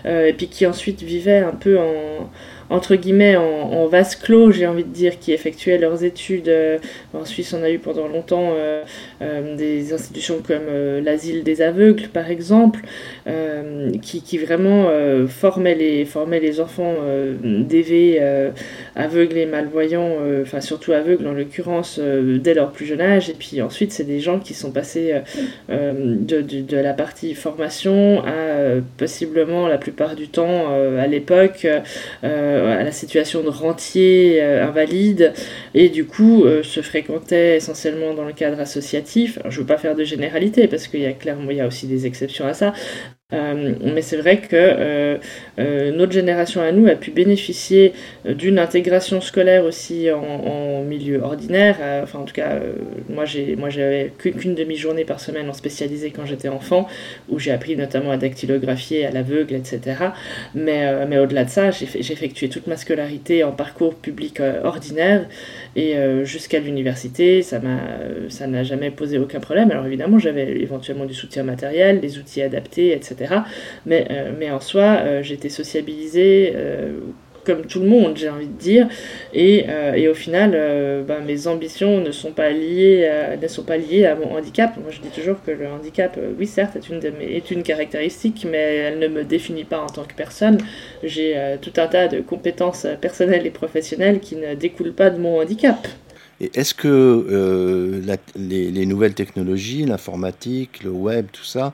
et 0.07 0.33
puis 0.33 0.49
qui 0.49 0.67
ensuite 0.67 1.03
vivaient 1.03 1.39
un 1.39 1.53
peu 1.53 1.79
en 1.79 2.31
entre 2.71 2.97
guillemets 2.97 3.37
en, 3.37 3.87
vase 3.87 4.17
clos, 4.17 4.53
j'ai 4.53 4.67
envie 4.67 4.85
de 4.85 4.93
dire, 4.93 5.19
qui 5.19 5.33
effectuaient 5.33 5.79
leurs 5.79 6.05
études. 6.05 6.49
Euh, 6.49 6.79
en 7.15 7.25
Suisse, 7.25 7.53
on 7.53 7.63
a 7.63 7.71
eu 7.71 7.79
pendant 7.79 8.09
longtemps 8.09 8.53
euh, 8.55 8.83
euh, 9.21 9.57
des 9.57 9.93
institutions 9.93 10.41
comme 10.47 10.67
l'asile 11.05 11.43
des 11.43 11.63
aveugles, 11.63 12.09
par 12.09 12.31
exemple, 12.31 12.81
qui, 14.01 14.23
qui, 14.23 14.39
vraiment 14.39 14.89
formaient, 15.29 15.75
les, 15.75 16.07
les 16.41 16.61
enfants 16.61 16.95
d'EV 17.43 18.21
aveugles 18.97 19.37
et 19.37 19.47
malvoyants, 19.47 20.17
enfin 20.41 20.61
surtout 20.61 20.93
aveugles 20.93 21.27
en 21.27 21.33
l'occurrence, 21.33 21.99
dès 21.99 22.55
leur 22.55 22.73
plus 22.73 22.87
jeune 22.87 23.01
âge. 23.01 23.31
Et 23.31 23.35
puis 23.35 23.61
ensuite, 23.63 23.93
c'est 23.93 24.05
des 24.05 24.21
gens 24.21 24.39
qui 24.39 24.55
sont 24.55 24.71
passés 24.71 25.15
de, 25.69 26.77
la 26.77 26.93
partie 26.95 27.35
formation 27.35 28.23
à 28.25 28.81
possiblement 28.97 29.69
la 29.69 29.79
plupart 29.79 30.17
du 30.17 30.29
temps 30.29 30.69
à 30.99 31.07
l'époque 31.07 31.67
à 32.69 32.83
la 32.83 32.93
situation 32.93 33.43
de 33.43 33.49
rentier 33.49 34.43
euh, 34.43 34.67
invalide 34.67 35.33
et 35.75 35.89
du 35.89 36.07
coup 36.07 36.45
euh, 36.45 36.63
se 36.63 36.81
fréquentait 36.83 37.57
essentiellement 37.57 38.15
dans 38.15 38.25
le 38.25 38.33
cadre 38.33 38.61
associatif. 38.61 39.39
Je 39.45 39.57
ne 39.57 39.61
veux 39.61 39.67
pas 39.67 39.79
faire 39.79 39.95
de 39.95 40.05
généralité 40.05 40.69
parce 40.69 40.87
qu'il 40.89 41.01
y 41.01 41.07
a 41.07 41.13
clairement 41.13 41.51
il 41.51 41.57
y 41.59 41.61
a 41.61 41.67
aussi 41.67 41.87
des 41.87 42.07
exceptions 42.07 42.47
à 42.47 42.55
ça, 42.55 42.73
euh, 43.33 43.75
mais 43.83 44.03
c'est 44.03 44.17
vrai 44.17 44.39
que 44.39 44.49
euh, 44.53 45.17
euh, 45.59 45.91
notre 45.93 46.13
génération 46.13 46.61
à 46.61 46.73
nous 46.73 46.87
a 46.89 46.95
pu 46.95 47.11
bénéficier 47.11 47.93
d'une 48.27 48.59
intégration 48.59 49.21
scolaire 49.21 49.65
aussi 49.65 50.11
en, 50.11 50.83
milieu 50.83 51.21
ordinaire. 51.23 51.77
enfin, 52.03 52.21
en 52.21 52.25
tout 52.25 52.35
cas, 52.35 52.59
moi, 53.09 53.25
j'ai, 53.25 53.57
moi, 53.57 53.71
j'avais 53.71 54.13
qu'une 54.19 54.55
demi-journée 54.55 55.05
par 55.05 55.21
semaine 55.21 55.49
en 55.49 55.53
spécialisé 55.53 56.11
quand 56.11 56.27
j'étais 56.27 56.49
enfant, 56.49 56.87
où 57.29 57.39
j'ai 57.39 57.53
appris 57.53 57.77
notamment 57.77 58.11
à 58.11 58.17
dactylographier, 58.17 59.07
à 59.07 59.11
l'aveugle, 59.11 59.55
etc. 59.55 59.81
Mais, 60.55 61.07
mais 61.07 61.19
au-delà 61.19 61.45
de 61.45 61.51
ça, 61.51 61.71
j'ai, 61.71 61.87
j'ai 62.01 62.13
effectué 62.13 62.49
toute 62.49 62.67
ma 62.67 62.77
scolarité 62.77 63.45
en 63.45 63.53
parcours 63.53 63.95
public 63.95 64.41
ordinaire 64.65 65.27
et 65.77 65.95
jusqu'à 66.25 66.59
l'université, 66.59 67.43
ça 67.43 67.61
m'a, 67.61 67.79
ça 68.29 68.47
n'a 68.47 68.63
jamais 68.65 68.91
posé 68.91 69.19
aucun 69.19 69.41
problème. 69.41 69.71
Alors 69.71 69.87
évidemment, 69.87 70.19
j'avais 70.19 70.61
éventuellement 70.61 71.07
du 71.07 71.15
soutien 71.15 71.45
matériel, 71.45 72.01
des 72.01 72.19
outils 72.19 72.43
adaptés, 72.43 72.93
etc. 72.93 73.22
Mais, 73.87 74.07
euh, 74.11 74.33
mais 74.39 74.51
en 74.51 74.61
soi, 74.61 74.99
euh, 75.01 75.23
j'étais 75.23 75.49
sociabilisée 75.49 76.53
euh, 76.55 76.99
comme 77.45 77.67
tout 77.67 77.81
le 77.81 77.89
monde, 77.89 78.17
j'ai 78.17 78.29
envie 78.29 78.47
de 78.47 78.59
dire. 78.59 78.89
Et, 79.35 79.67
au 80.09 80.15
final, 80.15 80.53
ben, 81.09 81.25
mes 81.27 81.49
ambitions 81.49 82.01
ne 82.01 82.13
sont, 82.13 82.31
pas 82.31 82.51
liées 82.51 83.09
à, 83.09 83.37
ne 83.37 83.49
sont 83.49 83.65
pas 83.65 83.77
liées 83.77 84.07
à 84.07 84.15
mon 84.15 84.37
handicap. 84.37 84.77
Moi, 84.77 84.91
je 84.91 85.01
dis 85.01 85.09
toujours 85.09 85.43
que 85.45 85.51
le 85.51 85.67
handicap, 85.67 86.17
oui, 86.39 86.47
certes, 86.47 86.77
est 86.77 86.89
une, 86.89 87.01
est 87.21 87.51
une 87.51 87.65
caractéristique, 87.65 88.47
mais 88.49 88.77
elle 88.77 89.01
ne 89.01 89.09
me 89.09 89.25
définit 89.25 89.65
pas 89.65 89.81
en 89.81 89.89
tant 89.89 90.05
que 90.05 90.15
personne. 90.15 90.59
J'ai 91.03 91.35
tout 91.61 91.73
un 91.79 91.89
tas 91.89 92.07
de 92.07 92.21
compétences 92.21 92.87
personnelles 93.01 93.45
et 93.45 93.51
professionnelles 93.51 94.21
qui 94.21 94.37
ne 94.37 94.55
découlent 94.55 94.95
pas 94.95 95.11
de 95.11 95.19
mon 95.19 95.41
handicap. 95.41 95.89
Est-ce 96.41 96.75
que 96.75 96.89
euh, 96.89 98.17
les, 98.35 98.71
les, 98.71 98.87
nouvelles 98.87 99.15
technologies, 99.15 99.85
l'informatique, 99.85 100.83
le 100.83 100.91
web, 100.91 101.27
tout 101.33 101.45
ça, 101.45 101.73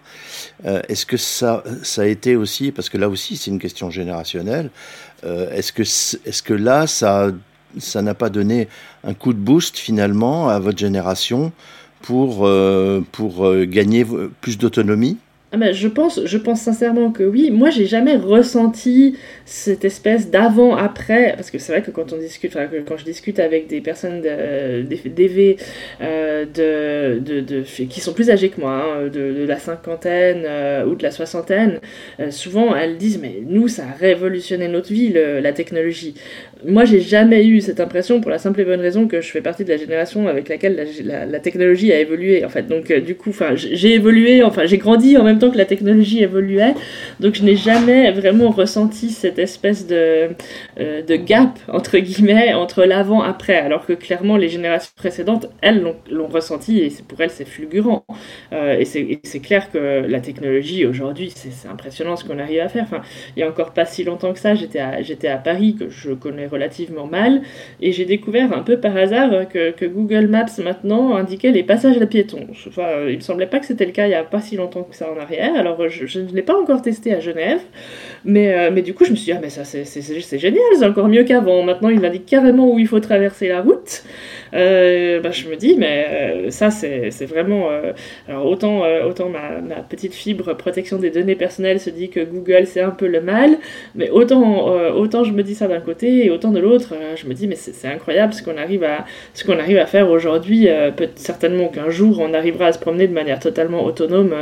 euh, 0.66 0.82
est-ce 0.88 1.06
que 1.06 1.16
ça, 1.16 1.62
a 1.96 2.04
été 2.04 2.36
aussi, 2.36 2.70
parce 2.70 2.90
que 2.90 2.98
là 2.98 3.08
aussi 3.08 3.36
c'est 3.36 3.50
une 3.50 3.58
question 3.58 3.90
générationnelle, 3.90 4.70
euh, 5.24 5.50
est-ce 5.52 5.72
que, 6.42 6.54
là 6.54 6.86
ça 6.86 8.02
n'a 8.02 8.14
pas 8.14 8.28
donné 8.28 8.68
un 9.04 9.14
coup 9.14 9.32
de 9.32 9.38
boost 9.38 9.78
finalement 9.78 10.48
à 10.48 10.58
votre 10.58 10.78
génération 10.78 11.52
pour, 12.02 12.46
gagner 13.64 14.06
plus 14.40 14.58
d'autonomie? 14.58 15.16
Ah 15.50 15.56
ben, 15.56 15.72
je, 15.72 15.88
pense, 15.88 16.20
je 16.26 16.36
pense 16.36 16.60
sincèrement 16.60 17.10
que 17.10 17.22
oui. 17.22 17.50
Moi, 17.50 17.70
j'ai 17.70 17.86
jamais 17.86 18.16
ressenti 18.16 19.16
cette 19.46 19.82
espèce 19.86 20.30
d'avant-après, 20.30 21.32
parce 21.36 21.50
que 21.50 21.58
c'est 21.58 21.72
vrai 21.72 21.80
que 21.80 21.90
quand 21.90 22.12
on 22.12 22.18
discute, 22.18 22.54
enfin, 22.54 22.68
quand 22.86 22.98
je 22.98 23.04
discute 23.04 23.38
avec 23.38 23.66
des 23.66 23.80
personnes 23.80 24.20
d'EV 24.20 25.56
euh, 26.02 26.44
de, 26.44 27.18
de, 27.20 27.40
de, 27.40 27.62
qui 27.62 28.00
sont 28.00 28.12
plus 28.12 28.28
âgées 28.28 28.50
que 28.50 28.60
moi, 28.60 28.72
hein, 28.72 29.04
de, 29.04 29.08
de, 29.08 29.46
la 29.46 29.58
cinquantaine 29.58 30.42
euh, 30.44 30.84
ou 30.84 30.94
de 30.94 31.02
la 31.02 31.10
soixantaine, 31.10 31.80
euh, 32.20 32.30
souvent 32.30 32.76
elles 32.76 32.98
disent 32.98 33.18
mais 33.18 33.36
nous 33.46 33.68
ça 33.68 33.84
a 33.84 33.96
révolutionné 33.98 34.68
notre 34.68 34.92
vie 34.92 35.14
la 35.14 35.52
technologie. 35.52 36.14
Moi, 36.66 36.84
j'ai 36.84 37.00
jamais 37.00 37.46
eu 37.46 37.60
cette 37.60 37.78
impression 37.78 38.20
pour 38.20 38.30
la 38.30 38.38
simple 38.38 38.60
et 38.60 38.64
bonne 38.64 38.80
raison 38.80 39.06
que 39.06 39.20
je 39.20 39.30
fais 39.30 39.40
partie 39.40 39.64
de 39.64 39.70
la 39.70 39.76
génération 39.76 40.26
avec 40.26 40.48
laquelle 40.48 40.88
la, 41.04 41.24
la, 41.24 41.38
technologie 41.38 41.92
a 41.92 42.00
évolué. 42.00 42.44
En 42.44 42.48
fait, 42.48 42.66
donc 42.66 42.90
euh, 42.90 43.00
du 43.00 43.14
coup, 43.14 43.30
enfin, 43.30 43.54
j'ai 43.54 43.94
évolué, 43.94 44.42
enfin, 44.42 44.66
j'ai 44.66 44.78
grandi 44.78 45.16
en 45.16 45.24
même 45.24 45.38
temps 45.38 45.50
que 45.50 45.56
la 45.56 45.66
technologie 45.66 46.22
évoluait. 46.22 46.74
Donc, 47.20 47.36
je 47.36 47.44
n'ai 47.44 47.54
jamais 47.54 48.10
vraiment 48.10 48.50
ressenti 48.50 49.10
cette 49.10 49.38
espèce 49.38 49.86
de 49.86 50.30
euh, 50.80 51.02
de 51.02 51.16
gap 51.16 51.58
entre 51.68 51.98
guillemets 51.98 52.52
entre 52.54 52.84
l'avant 52.84 53.22
après, 53.22 53.56
alors 53.56 53.86
que 53.86 53.92
clairement 53.92 54.36
les 54.36 54.48
générations 54.48 54.92
précédentes, 54.96 55.48
elles 55.60 55.82
l'ont 56.10 56.26
ressenti 56.26 56.80
et 56.80 56.92
pour 57.06 57.20
elles 57.20 57.30
c'est 57.30 57.46
fulgurant. 57.46 58.04
Euh, 58.52 58.78
et 58.78 58.84
c'est 58.84 59.40
clair 59.40 59.70
que 59.70 60.06
la 60.08 60.20
technologie 60.20 60.86
aujourd'hui, 60.86 61.32
c'est 61.34 61.68
impressionnant 61.68 62.16
ce 62.16 62.24
qu'on 62.24 62.38
arrive 62.38 62.60
à 62.60 62.68
faire. 62.68 62.84
Enfin, 62.84 63.02
il 63.36 63.40
y 63.40 63.42
a 63.44 63.48
encore 63.48 63.72
pas 63.72 63.84
si 63.84 64.02
longtemps 64.02 64.32
que 64.32 64.40
ça, 64.40 64.54
j'étais 64.54 64.80
à, 64.80 64.98
à 64.98 65.36
Paris 65.36 65.76
que 65.78 65.88
je 65.88 66.12
connais 66.12 66.47
relativement 66.48 67.06
mal, 67.06 67.42
et 67.80 67.92
j'ai 67.92 68.04
découvert 68.04 68.52
un 68.52 68.62
peu 68.62 68.78
par 68.78 68.96
hasard 68.96 69.48
que, 69.48 69.86
Google 69.88 70.26
Maps 70.26 70.46
maintenant 70.62 71.16
indiquait 71.16 71.50
les 71.50 71.62
passages 71.62 72.00
à 72.00 72.06
piétons. 72.06 72.46
Enfin, 72.66 73.06
il 73.08 73.16
me 73.16 73.20
semblait 73.20 73.46
pas 73.46 73.58
que 73.58 73.66
c'était 73.66 73.86
le 73.86 73.92
cas 73.92 74.06
il 74.06 74.10
y 74.10 74.14
a 74.14 74.22
pas 74.22 74.40
si 74.40 74.56
longtemps 74.56 74.82
que 74.82 74.94
ça 74.94 75.06
en 75.10 75.18
arrière, 75.18 75.54
alors 75.56 75.88
je, 75.88 76.20
ne 76.20 76.32
l'ai 76.32 76.42
pas 76.42 76.58
encore 76.58 76.82
testé 76.82 77.14
à 77.14 77.20
Genève, 77.20 77.60
mais, 78.24 78.52
euh, 78.52 78.70
mais 78.72 78.82
du 78.82 78.94
coup 78.94 79.04
je 79.04 79.10
me 79.10 79.16
suis 79.16 79.26
dit, 79.26 79.32
ah 79.32 79.40
mais 79.40 79.50
ça 79.50 79.64
c'est 79.64 80.38
génial, 80.38 80.62
c'est 80.74 80.84
encore 80.84 81.08
mieux 81.08 81.24
qu'avant, 81.24 81.62
maintenant 81.62 81.88
il 81.88 82.04
indique 82.04 82.26
carrément 82.26 82.72
où 82.72 82.78
il 82.78 82.86
faut 82.86 83.00
traverser 83.00 83.48
la 83.48 83.62
route. 83.62 84.02
Euh, 84.54 85.20
bah, 85.20 85.30
je 85.30 85.48
me 85.48 85.56
dis, 85.56 85.76
mais 85.76 86.06
euh, 86.08 86.50
ça, 86.50 86.70
c'est 86.70 87.26
vraiment. 87.26 87.70
Euh, 87.70 87.92
alors, 88.28 88.46
autant, 88.46 88.82
autant 89.06 89.28
ma, 89.28 89.82
petite 89.88 90.14
fibre 90.14 90.54
protection 90.54 90.98
des 90.98 91.10
données 91.10 91.34
personnelles 91.34 91.80
se 91.80 91.90
dit 91.90 92.08
que 92.10 92.20
Google, 92.20 92.66
c'est 92.66 92.80
un 92.80 92.90
peu 92.90 93.06
le 93.06 93.20
mal, 93.20 93.58
mais 93.94 94.10
autant, 94.10 94.66
autant 94.94 95.24
je 95.24 95.32
me 95.32 95.42
dis 95.42 95.54
ça 95.54 95.68
d'un 95.68 95.80
côté 95.80 96.26
et 96.26 96.30
autant 96.30 96.50
de 96.50 96.58
l'autre, 96.58 96.94
je 97.16 97.26
me 97.26 97.34
dis, 97.34 97.46
mais 97.46 97.54
c'est 97.54 97.88
incroyable 97.88 98.32
ce 98.32 98.42
qu'on 98.42 98.56
arrive, 98.56 98.84
à, 98.84 99.04
ce 99.34 99.44
qu'on 99.44 99.58
arrive 99.58 99.78
à 99.78 99.86
faire 99.86 100.10
aujourd'hui. 100.10 100.68
certainement 101.16 101.68
qu'un 101.68 101.90
jour, 101.90 102.20
on 102.20 102.34
arrivera 102.34 102.66
à 102.66 102.72
se 102.72 102.78
promener 102.78 103.06
de 103.06 103.14
manière 103.14 103.38
totalement 103.38 103.84
autonome 103.84 104.34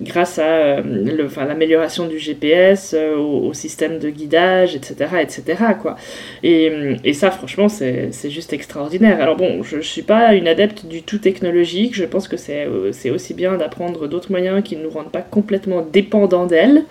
grâce 0.00 0.38
à 0.38 0.80
l'amélioration 0.80 2.06
du 2.06 2.18
GPS, 2.18 2.94
au, 2.94 3.48
au, 3.48 3.52
système 3.54 3.98
de 3.98 4.10
guidage, 4.10 4.76
etc. 4.76 5.16
etc. 5.20 5.42
Quoi. 5.80 5.96
Et, 6.42 6.70
et 7.04 7.12
ça, 7.12 7.30
franchement, 7.30 7.68
c'est 7.68 8.30
juste 8.30 8.52
extraordinaire. 8.52 9.20
Alors, 9.20 9.36
bon, 9.36 9.49
je 9.62 9.76
ne 9.76 9.82
suis 9.82 10.02
pas 10.02 10.34
une 10.34 10.48
adepte 10.48 10.86
du 10.86 11.02
tout 11.02 11.18
technologique. 11.18 11.94
Je 11.94 12.04
pense 12.04 12.28
que 12.28 12.36
euh, 12.50 12.92
c'est 12.92 13.10
aussi 13.10 13.34
bien 13.34 13.56
d'apprendre 13.56 14.08
d'autres 14.08 14.30
moyens 14.30 14.62
qui 14.62 14.76
ne 14.76 14.82
nous 14.82 14.90
rendent 14.90 15.12
pas 15.12 15.22
complètement 15.22 15.82
dépendants 15.82 16.46
d'elles. 16.46 16.84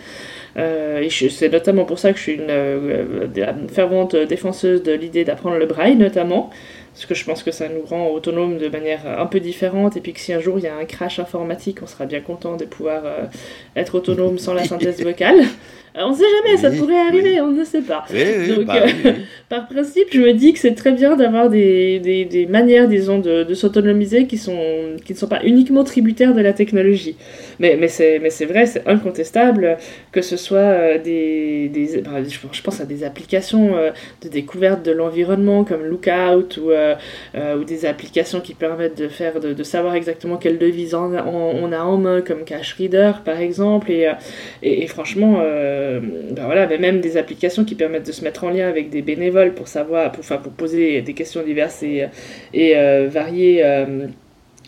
Euh, 0.57 1.07
c'est 1.09 1.49
notamment 1.49 1.85
pour 1.85 1.99
ça 1.99 2.11
que 2.11 2.17
je 2.17 2.23
suis 2.23 2.33
une, 2.33 2.49
euh, 2.49 3.27
fervente 3.71 4.15
défenseuse 4.15 4.83
de 4.83 4.91
l'idée 4.91 5.23
d'apprendre 5.23 5.57
le 5.57 5.65
braille, 5.65 5.95
notamment. 5.95 6.49
Parce 6.99 7.07
que 7.07 7.15
je 7.15 7.23
pense 7.23 7.43
que 7.43 7.51
ça 7.51 7.69
nous 7.69 7.85
rend 7.85 8.09
autonomes 8.09 8.57
de 8.57 8.67
manière 8.67 8.99
un 9.07 9.25
peu 9.25 9.39
différente. 9.39 9.95
Et 9.95 10.01
puis 10.01 10.11
que 10.11 10.19
si 10.19 10.33
un 10.33 10.41
jour 10.41 10.59
il 10.59 10.65
y 10.65 10.67
a 10.67 10.75
un 10.75 10.83
crash 10.83 11.19
informatique, 11.19 11.79
on 11.81 11.87
sera 11.87 12.05
bien 12.05 12.19
content 12.19 12.57
de 12.57 12.65
pouvoir 12.65 13.03
être 13.77 13.95
autonome 13.95 14.37
sans 14.37 14.53
la 14.53 14.65
synthèse 14.65 15.01
vocale. 15.01 15.39
Euh, 15.97 16.01
on 16.03 16.11
ne 16.11 16.15
sait 16.15 16.23
jamais, 16.37 16.57
ça 16.57 16.69
pourrait 16.69 16.99
arriver, 16.99 17.41
on 17.41 17.51
ne 17.51 17.63
sait 17.63 17.81
pas. 17.81 18.05
Donc, 18.09 18.65
bah 18.65 18.83
euh, 18.85 19.11
par 19.49 19.67
principe, 19.67 20.09
je 20.11 20.21
me 20.21 20.33
dis 20.33 20.53
que 20.53 20.59
c'est 20.59 20.75
très 20.75 20.91
bien 20.91 21.15
d'avoir 21.15 21.49
des, 21.49 21.99
des, 21.99 22.25
des, 22.25 22.45
manières, 22.45 22.87
disons, 22.87 23.17
de, 23.17 23.43
de 23.43 23.53
s'autonomiser 23.55 24.27
qui, 24.27 24.37
sont, 24.37 24.95
qui 25.03 25.13
ne 25.13 25.17
sont 25.17 25.27
pas 25.27 25.41
uniquement 25.43 25.83
tributaires 25.83 26.35
de 26.35 26.41
la 26.41 26.53
technologie. 26.53 27.15
Mais, 27.59 27.75
mais 27.75 27.87
c'est 27.87 28.45
vrai, 28.45 28.67
c'est 28.67 28.87
incontestable 28.87 29.77
que 30.11 30.21
ce 30.21 30.37
soit 30.37 30.57
euh, 30.57 30.97
des. 30.99 31.69
des 31.69 32.01
bah, 32.01 32.21
je 32.23 32.61
pense 32.61 32.81
à 32.81 32.85
des 32.85 33.03
applications 33.03 33.71
de 34.21 34.29
découverte 34.29 34.85
de 34.85 34.91
l'environnement 34.91 35.63
comme 35.63 35.83
Lookout 35.83 36.57
ou, 36.57 36.71
ou 37.35 37.63
des 37.63 37.85
applications 37.85 38.41
qui 38.41 38.53
permettent 38.53 38.97
de, 38.97 39.07
faire, 39.07 39.39
de, 39.39 39.63
savoir 39.63 39.95
exactement 39.95 40.37
quelle 40.37 40.57
devise 40.57 40.93
on, 40.93 41.13
a 41.13 41.83
en 41.83 41.97
main, 41.97 42.21
comme 42.21 42.43
Cache 42.43 42.73
Reader 42.73 43.13
par 43.23 43.39
exemple. 43.39 43.91
Et, 43.91 44.11
et, 44.63 44.83
et 44.83 44.87
franchement. 44.87 45.39
Euh, 45.59 45.99
ben 46.31 46.45
voilà, 46.45 46.67
mais 46.67 46.77
même 46.77 47.01
des 47.01 47.17
applications 47.17 47.65
qui 47.65 47.75
permettent 47.75 48.07
de 48.07 48.11
se 48.11 48.23
mettre 48.23 48.43
en 48.43 48.49
lien 48.49 48.67
avec 48.67 48.89
des 48.89 49.01
bénévoles 49.01 49.53
pour 49.53 49.67
savoir, 49.67 50.11
pour, 50.11 50.21
enfin, 50.21 50.37
pour 50.37 50.51
poser 50.51 51.01
des 51.01 51.13
questions 51.13 51.43
diverses 51.43 51.83
et, 51.83 52.05
et 52.53 52.77
euh, 52.77 53.07
variées. 53.09 53.63
Euh, 53.63 54.07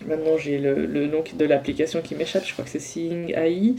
maintenant, 0.05 0.37
j'ai 0.37 0.57
le, 0.57 0.85
le, 0.85 1.07
nom 1.07 1.23
de 1.33 1.45
l'application 1.45 2.01
qui 2.01 2.15
m'échappe, 2.15 2.45
je 2.45 2.53
crois 2.53 2.65
que 2.65 2.71
c'est 2.71 2.79
Seeing 2.79 3.33
AI. 3.35 3.75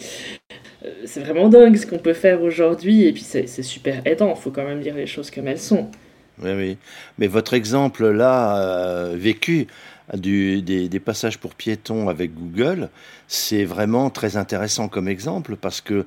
C'est 1.05 1.21
vraiment 1.21 1.49
dingue 1.49 1.77
ce 1.77 1.87
qu'on 1.87 1.99
peut 1.99 2.13
faire 2.13 2.43
aujourd'hui, 2.43 3.07
et 3.07 3.13
puis 3.13 3.23
c'est 3.23 3.47
super 3.47 4.03
aidant, 4.05 4.35
il 4.37 4.41
faut 4.41 4.51
quand 4.51 4.65
même 4.65 4.81
dire 4.81 4.95
les 4.95 5.07
choses 5.07 5.31
comme 5.31 5.47
elles 5.47 5.61
sont. 5.61 5.89
Oui, 6.41 6.51
oui. 6.57 6.79
Mais 7.19 7.27
votre 7.27 7.55
exemple 7.55 8.09
là, 8.09 9.11
vécu, 9.15 9.67
du, 10.15 10.63
des, 10.63 10.89
des, 10.89 11.01
passages 11.01 11.39
pour 11.39 11.55
piétons 11.55 12.09
avec 12.09 12.35
Google, 12.35 12.89
c'est 13.29 13.65
vraiment 13.65 14.11
très 14.11 14.37
intéressant 14.37 14.89
comme 14.89 15.09
exemple 15.09 15.57
parce 15.57 15.81
que 15.81 16.07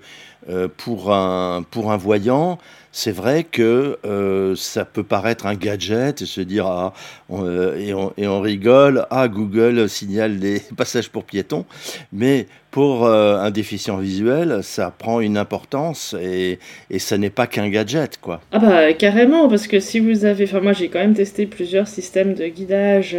euh, 0.49 0.67
pour, 0.67 1.13
un, 1.13 1.63
pour 1.63 1.91
un 1.91 1.97
voyant, 1.97 2.59
c'est 2.97 3.11
vrai 3.11 3.43
que 3.43 3.97
euh, 4.05 4.55
ça 4.55 4.85
peut 4.85 5.03
paraître 5.03 5.47
un 5.47 5.55
gadget 5.55 6.21
et 6.21 6.25
se 6.25 6.39
dire 6.39 6.65
ah, 6.65 6.93
euh, 7.29 7.75
et, 8.15 8.25
on, 8.25 8.39
rigole, 8.39 9.05
ah 9.09 9.27
Google 9.27 9.89
signale 9.89 10.39
des 10.39 10.61
passages 10.77 11.09
pour 11.09 11.25
piétons, 11.25 11.65
mais 12.13 12.47
pour 12.71 13.05
euh, 13.05 13.37
un 13.37 13.51
déficient 13.51 13.97
visuel, 13.97 14.59
ça 14.61 14.93
prend 14.97 15.19
une 15.19 15.37
importance 15.37 16.15
et, 16.21 16.59
ça 16.97 17.17
n'est 17.17 17.29
pas 17.29 17.47
qu'un 17.47 17.69
gadget, 17.69 18.17
quoi. 18.19 18.41
Ah 18.51 18.59
bah 18.59 18.93
carrément, 18.93 19.49
parce 19.49 19.67
que 19.67 19.79
si 19.79 19.99
vous 19.99 20.25
avez, 20.25 20.45
enfin 20.45 20.61
moi 20.61 20.73
j'ai 20.73 20.87
quand 20.87 20.99
même 20.99 21.13
testé 21.13 21.45
plusieurs 21.45 21.87
systèmes 21.87 22.33
de 22.33 22.47
guidage, 22.47 23.15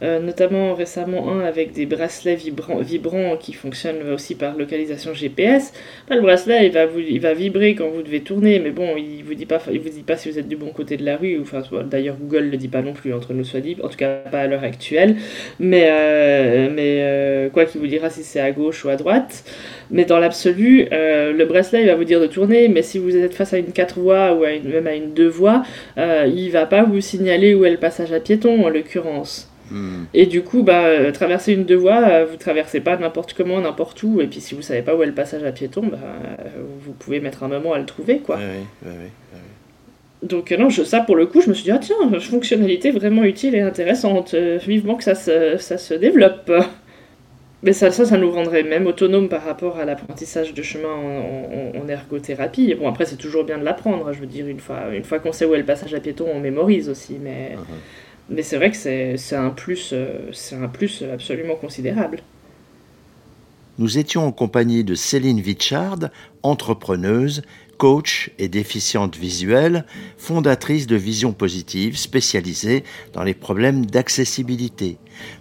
notamment 0.00 0.74
récemment 0.74 1.30
un 1.30 1.40
avec 1.40 1.72
des 1.72 1.86
bracelets 1.86 2.34
vibrants, 2.36 3.36
qui 3.38 3.52
fonctionnent 3.52 4.10
aussi 4.12 4.34
par 4.34 4.56
localisation 4.56 5.14
GPS. 5.14 5.72
Le 6.10 6.20
bracelet 6.20 6.66
il 6.66 6.72
va, 6.72 6.84
il 6.96 7.20
va 7.20 7.32
vibrer 7.32 7.74
quand 7.74 7.88
vous 7.88 8.02
devez 8.02 8.20
tourner, 8.20 8.58
mais 8.58 8.72
bon, 8.72 8.94
il 9.02 9.24
vous 9.24 9.34
dit 9.34 9.46
pas, 9.46 9.58
vous 9.58 9.72
dit 9.72 10.02
pas 10.02 10.16
si 10.16 10.30
vous 10.30 10.38
êtes 10.38 10.48
du 10.48 10.56
bon 10.56 10.70
côté 10.70 10.96
de 10.96 11.04
la 11.04 11.16
rue. 11.16 11.40
Enfin, 11.40 11.62
d'ailleurs 11.84 12.16
Google 12.16 12.50
le 12.50 12.56
dit 12.56 12.68
pas 12.68 12.82
non 12.82 12.92
plus 12.92 13.12
entre 13.12 13.32
nous 13.32 13.44
soit 13.44 13.60
dit, 13.60 13.76
en 13.82 13.88
tout 13.88 13.96
cas 13.96 14.16
pas 14.30 14.40
à 14.40 14.46
l'heure 14.46 14.64
actuelle. 14.64 15.16
Mais 15.58 15.90
mais 16.70 17.50
quoi 17.52 17.64
qu'il 17.64 17.80
vous 17.80 17.86
dira 17.86 18.10
si 18.10 18.22
c'est 18.22 18.40
à 18.40 18.52
gauche 18.52 18.86
à 18.90 18.96
droite. 18.96 19.44
Mais 19.90 20.04
dans 20.04 20.18
l'absolu, 20.18 20.88
euh, 20.92 21.32
le 21.32 21.44
bracelet 21.44 21.82
il 21.82 21.86
va 21.86 21.94
vous 21.94 22.04
dire 22.04 22.20
de 22.20 22.26
tourner, 22.26 22.68
mais 22.68 22.82
si 22.82 22.98
vous 22.98 23.16
êtes 23.16 23.34
face 23.34 23.52
à 23.52 23.58
une 23.58 23.72
4 23.72 23.98
voies 23.98 24.34
ou 24.34 24.40
même 24.40 24.86
à 24.86 24.94
une 24.94 25.12
2 25.12 25.28
voies, 25.28 25.62
euh, 25.98 26.30
il 26.32 26.50
va 26.50 26.66
pas 26.66 26.84
vous 26.84 27.00
signaler 27.00 27.54
où 27.54 27.64
est 27.64 27.70
le 27.70 27.76
passage 27.76 28.12
à 28.12 28.20
piéton 28.20 28.64
en 28.64 28.68
l'occurrence. 28.68 29.51
Hmm. 29.70 30.04
Et 30.12 30.26
du 30.26 30.42
coup, 30.42 30.62
bah, 30.62 30.84
euh, 30.84 31.12
traverser 31.12 31.52
une 31.52 31.64
deux 31.64 31.76
voies, 31.76 32.24
vous 32.24 32.36
traversez 32.36 32.80
pas 32.80 32.96
n'importe 32.96 33.34
comment, 33.34 33.60
n'importe 33.60 34.02
où. 34.02 34.20
Et 34.20 34.26
puis 34.26 34.40
si 34.40 34.54
vous 34.54 34.62
savez 34.62 34.82
pas 34.82 34.94
où 34.94 35.02
est 35.02 35.06
le 35.06 35.14
passage 35.14 35.44
à 35.44 35.52
piéton, 35.52 35.82
bah, 35.86 35.98
vous 36.80 36.92
pouvez 36.92 37.20
mettre 37.20 37.42
un 37.42 37.48
moment 37.48 37.72
à 37.72 37.78
le 37.78 37.86
trouver, 37.86 38.18
quoi. 38.18 38.38
Donc 40.22 40.52
non, 40.52 40.68
je, 40.68 40.84
ça 40.84 41.00
pour 41.00 41.16
le 41.16 41.26
coup, 41.26 41.40
je 41.40 41.48
me 41.48 41.54
suis 41.54 41.64
dit, 41.64 41.72
ah 41.72 41.78
tiens, 41.78 41.96
fonctionnalité 42.20 42.92
vraiment 42.92 43.24
utile 43.24 43.54
et 43.54 43.60
intéressante. 43.60 44.34
vivement 44.34 44.94
que 44.94 45.04
ça 45.04 45.14
se, 45.14 45.56
ça 45.58 45.78
se 45.78 45.94
développe. 45.94 46.52
Mais 47.62 47.72
ça, 47.72 47.92
ça, 47.92 48.04
ça 48.04 48.18
nous 48.18 48.30
rendrait 48.30 48.64
même 48.64 48.88
autonomes 48.88 49.28
par 49.28 49.44
rapport 49.44 49.78
à 49.78 49.84
l'apprentissage 49.84 50.52
de 50.52 50.62
chemin 50.62 50.88
en, 50.88 51.88
ergothérapie. 51.88 52.70
Et 52.70 52.74
bon, 52.74 52.88
après, 52.88 53.06
c'est 53.06 53.16
toujours 53.16 53.44
bien 53.44 53.58
de 53.58 53.64
l'apprendre. 53.64 54.12
Je 54.12 54.18
veux 54.18 54.26
dire, 54.26 54.48
une 54.48 54.58
fois, 54.58 54.88
une 54.92 55.04
fois 55.04 55.20
qu'on 55.20 55.32
sait 55.32 55.44
où 55.44 55.54
est 55.54 55.58
le 55.58 55.64
passage 55.64 55.94
à 55.94 56.00
piéton, 56.00 56.26
on 56.32 56.40
mémorise 56.40 56.88
aussi. 56.88 57.18
Mais, 57.22 57.52
uh-huh. 57.54 57.74
Mais 58.32 58.42
c'est 58.42 58.56
vrai 58.56 58.70
que 58.70 58.76
c'est 58.76 59.36
un, 59.36 59.50
plus, 59.50 59.90
euh, 59.92 60.30
un 60.52 60.68
plus 60.68 61.02
absolument 61.02 61.56
considérable. 61.56 62.20
Nous 63.78 63.98
étions 63.98 64.26
en 64.26 64.32
compagnie 64.32 64.84
de 64.84 64.94
Céline 64.94 65.40
Vichard, 65.40 65.98
entrepreneuse, 66.42 67.42
coach 67.78 68.30
et 68.38 68.48
déficiente 68.48 69.16
visuelle, 69.16 69.86
fondatrice 70.18 70.86
de 70.86 70.94
Vision 70.94 71.32
Positive 71.32 71.96
spécialisée 71.96 72.84
dans 73.12 73.24
les 73.24 73.34
problèmes 73.34 73.86
d'accessibilité. 73.86 74.98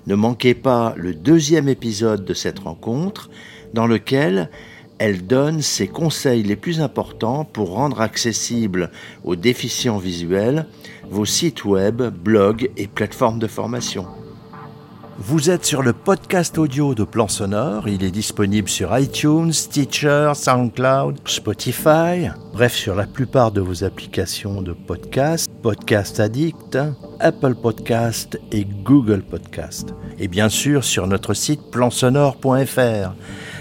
Ne 0.07 0.15
manquez 0.15 0.53
pas 0.53 0.93
le 0.97 1.13
deuxième 1.13 1.69
épisode 1.69 2.25
de 2.25 2.33
cette 2.33 2.59
rencontre 2.59 3.29
dans 3.73 3.85
lequel 3.85 4.49
elle 4.97 5.25
donne 5.25 5.61
ses 5.61 5.87
conseils 5.87 6.43
les 6.43 6.55
plus 6.55 6.79
importants 6.79 7.43
pour 7.43 7.71
rendre 7.71 8.01
accessibles 8.01 8.91
aux 9.23 9.35
déficients 9.35 9.97
visuels 9.97 10.67
vos 11.11 11.25
sites 11.25 11.65
web, 11.65 12.01
blogs 12.01 12.71
et 12.77 12.87
plateformes 12.87 13.37
de 13.37 13.47
formation. 13.47 14.07
Vous 15.17 15.51
êtes 15.51 15.65
sur 15.65 15.83
le 15.83 15.93
podcast 15.93 16.57
audio 16.57 16.95
de 16.95 17.03
Plan 17.03 17.27
Sonore. 17.27 17.87
Il 17.87 18.03
est 18.03 18.11
disponible 18.11 18.69
sur 18.69 18.97
iTunes, 18.97 19.51
Stitcher, 19.51 20.31
SoundCloud, 20.33 21.19
Spotify, 21.25 22.29
bref, 22.53 22.73
sur 22.73 22.95
la 22.95 23.05
plupart 23.05 23.51
de 23.51 23.61
vos 23.61 23.83
applications 23.83 24.61
de 24.61 24.71
podcast, 24.71 25.51
Podcast 25.61 26.19
Addict, 26.19 26.79
Apple 27.19 27.55
Podcast 27.55 28.39
et 28.51 28.65
Google 28.65 29.21
Podcast. 29.21 29.93
Et 30.17 30.27
bien 30.27 30.49
sûr 30.49 30.83
sur 30.83 31.05
notre 31.05 31.33
site 31.35 31.61
plansonore.fr. 31.71 33.11